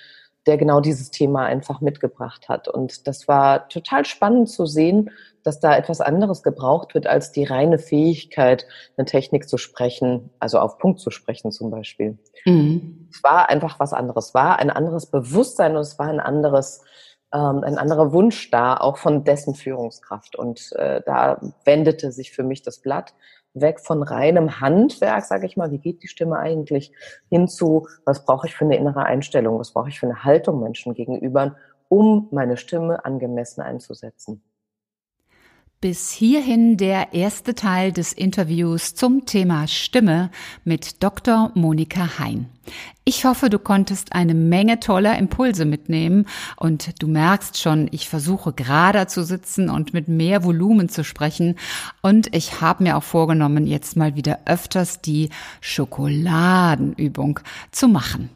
der 0.47 0.57
genau 0.57 0.81
dieses 0.81 1.11
Thema 1.11 1.45
einfach 1.45 1.81
mitgebracht 1.81 2.49
hat. 2.49 2.69
Und 2.69 3.07
das 3.07 3.29
war 3.29 3.69
total 3.69 4.05
spannend 4.05 4.49
zu 4.49 4.67
sehen, 4.67 5.11
dass 5.43 5.61
da 5.61 5.77
etwas 5.77 6.01
anderes 6.01 6.43
gebraucht 6.43 6.95
wird 6.95 7.07
als 7.07 7.33
die 7.33 7.45
reine 7.45 7.79
Fähigkeit, 7.79 8.67
eine 8.97 9.07
Technik 9.07 9.49
zu 9.49 9.59
sprechen, 9.59 10.31
also 10.39 10.59
auf 10.59 10.79
Punkt 10.79 11.01
zu 11.01 11.11
sprechen 11.11 11.51
zum 11.51 11.71
Beispiel. 11.71 12.19
Mhm. 12.45 13.09
Es 13.13 13.23
war 13.23 13.49
einfach 13.49 13.81
was 13.81 13.93
anderes, 13.93 14.29
es 14.29 14.35
war 14.35 14.59
ein 14.59 14.71
anderes 14.71 15.07
Bewusstsein 15.07 15.77
und 15.77 15.83
es 15.83 15.99
war 15.99 16.09
ein 16.09 16.21
anderes, 16.21 16.83
ähm, 17.33 17.63
ein 17.65 17.79
anderer 17.79 18.13
Wunsch 18.13 18.51
da, 18.51 18.77
auch 18.77 18.97
von 18.97 19.25
dessen 19.25 19.55
Führungskraft. 19.55 20.37
Und 20.37 20.73
äh, 20.73 21.03
da 21.05 21.41
wendete 21.65 22.13
sich 22.13 22.33
für 22.33 22.43
mich 22.43 22.63
das 22.63 22.79
Blatt 22.79 23.15
weg 23.55 23.81
von 23.81 24.03
reinem 24.03 24.61
Handwerk, 24.61 25.25
sage 25.25 25.47
ich 25.47 25.57
mal, 25.57 25.71
wie 25.71 25.79
geht 25.79 26.03
die 26.03 26.09
Stimme 26.09 26.39
eigentlich, 26.39 26.93
hin 27.29 27.49
zu, 27.49 27.89
was 28.05 28.25
brauche 28.25 28.47
ich 28.47 28.55
für 28.55 28.65
eine 28.65 28.77
innere 28.77 29.05
Einstellung, 29.05 29.59
was 29.59 29.73
brauche 29.73 29.89
ich 29.89 29.99
für 29.99 30.07
eine 30.07 30.25
Haltung 30.25 30.61
Menschen 30.61 30.95
gegenüber, 30.95 31.57
um 31.89 32.29
meine 32.31 32.57
Stimme 32.57 33.05
angemessen 33.05 33.63
einzusetzen. 33.63 34.43
Bis 35.83 36.11
hierhin 36.11 36.77
der 36.77 37.15
erste 37.15 37.55
Teil 37.55 37.91
des 37.91 38.13
Interviews 38.13 38.95
zum 38.95 39.25
Thema 39.25 39.67
Stimme 39.67 40.31
mit 40.63 41.03
Dr. 41.03 41.53
Monika 41.55 42.19
Hein. 42.19 42.51
Ich 43.07 43.25
hoffe, 43.25 43.49
du 43.49 43.59
konntest 43.59 44.13
eine 44.13 44.35
Menge 44.35 44.81
toller 44.81 45.17
Impulse 45.17 45.65
mitnehmen 45.65 46.27
und 46.57 47.03
du 47.03 47.09
merkst 47.09 47.59
schon, 47.59 47.89
ich 47.93 48.11
versuche 48.11 48.53
gerader 48.53 49.09
zu 49.09 49.25
sitzen 49.25 49.71
und 49.71 49.95
mit 49.95 50.07
mehr 50.07 50.45
Volumen 50.45 50.91
zu 50.91 51.03
sprechen 51.03 51.57
und 52.03 52.37
ich 52.37 52.61
habe 52.61 52.83
mir 52.83 52.99
auch 52.99 53.03
vorgenommen, 53.03 53.67
jetzt 53.67 53.97
mal 53.97 54.17
wieder 54.17 54.41
öfters 54.45 55.01
die 55.01 55.31
Schokoladenübung 55.63 57.41
zu 57.71 57.89
machen. 57.89 58.29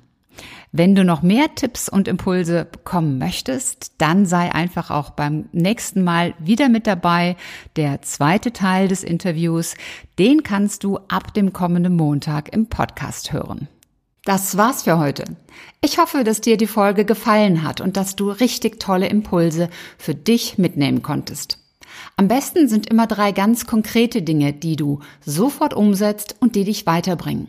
Wenn 0.76 0.96
du 0.96 1.04
noch 1.04 1.22
mehr 1.22 1.54
Tipps 1.54 1.88
und 1.88 2.08
Impulse 2.08 2.64
bekommen 2.64 3.18
möchtest, 3.18 3.92
dann 3.98 4.26
sei 4.26 4.52
einfach 4.52 4.90
auch 4.90 5.10
beim 5.10 5.48
nächsten 5.52 6.02
Mal 6.02 6.34
wieder 6.40 6.68
mit 6.68 6.88
dabei. 6.88 7.36
Der 7.76 8.02
zweite 8.02 8.52
Teil 8.52 8.88
des 8.88 9.04
Interviews, 9.04 9.76
den 10.18 10.42
kannst 10.42 10.82
du 10.82 10.98
ab 11.06 11.32
dem 11.32 11.52
kommenden 11.52 11.94
Montag 11.94 12.52
im 12.52 12.66
Podcast 12.66 13.32
hören. 13.32 13.68
Das 14.24 14.56
war's 14.56 14.82
für 14.82 14.98
heute. 14.98 15.36
Ich 15.80 15.98
hoffe, 15.98 16.24
dass 16.24 16.40
dir 16.40 16.56
die 16.56 16.66
Folge 16.66 17.04
gefallen 17.04 17.62
hat 17.62 17.80
und 17.80 17.96
dass 17.96 18.16
du 18.16 18.30
richtig 18.30 18.80
tolle 18.80 19.06
Impulse 19.06 19.70
für 19.96 20.16
dich 20.16 20.58
mitnehmen 20.58 21.02
konntest. 21.02 21.60
Am 22.16 22.26
besten 22.26 22.66
sind 22.66 22.90
immer 22.90 23.06
drei 23.06 23.30
ganz 23.30 23.66
konkrete 23.66 24.22
Dinge, 24.22 24.52
die 24.52 24.74
du 24.74 24.98
sofort 25.24 25.72
umsetzt 25.72 26.34
und 26.40 26.56
die 26.56 26.64
dich 26.64 26.84
weiterbringen. 26.84 27.48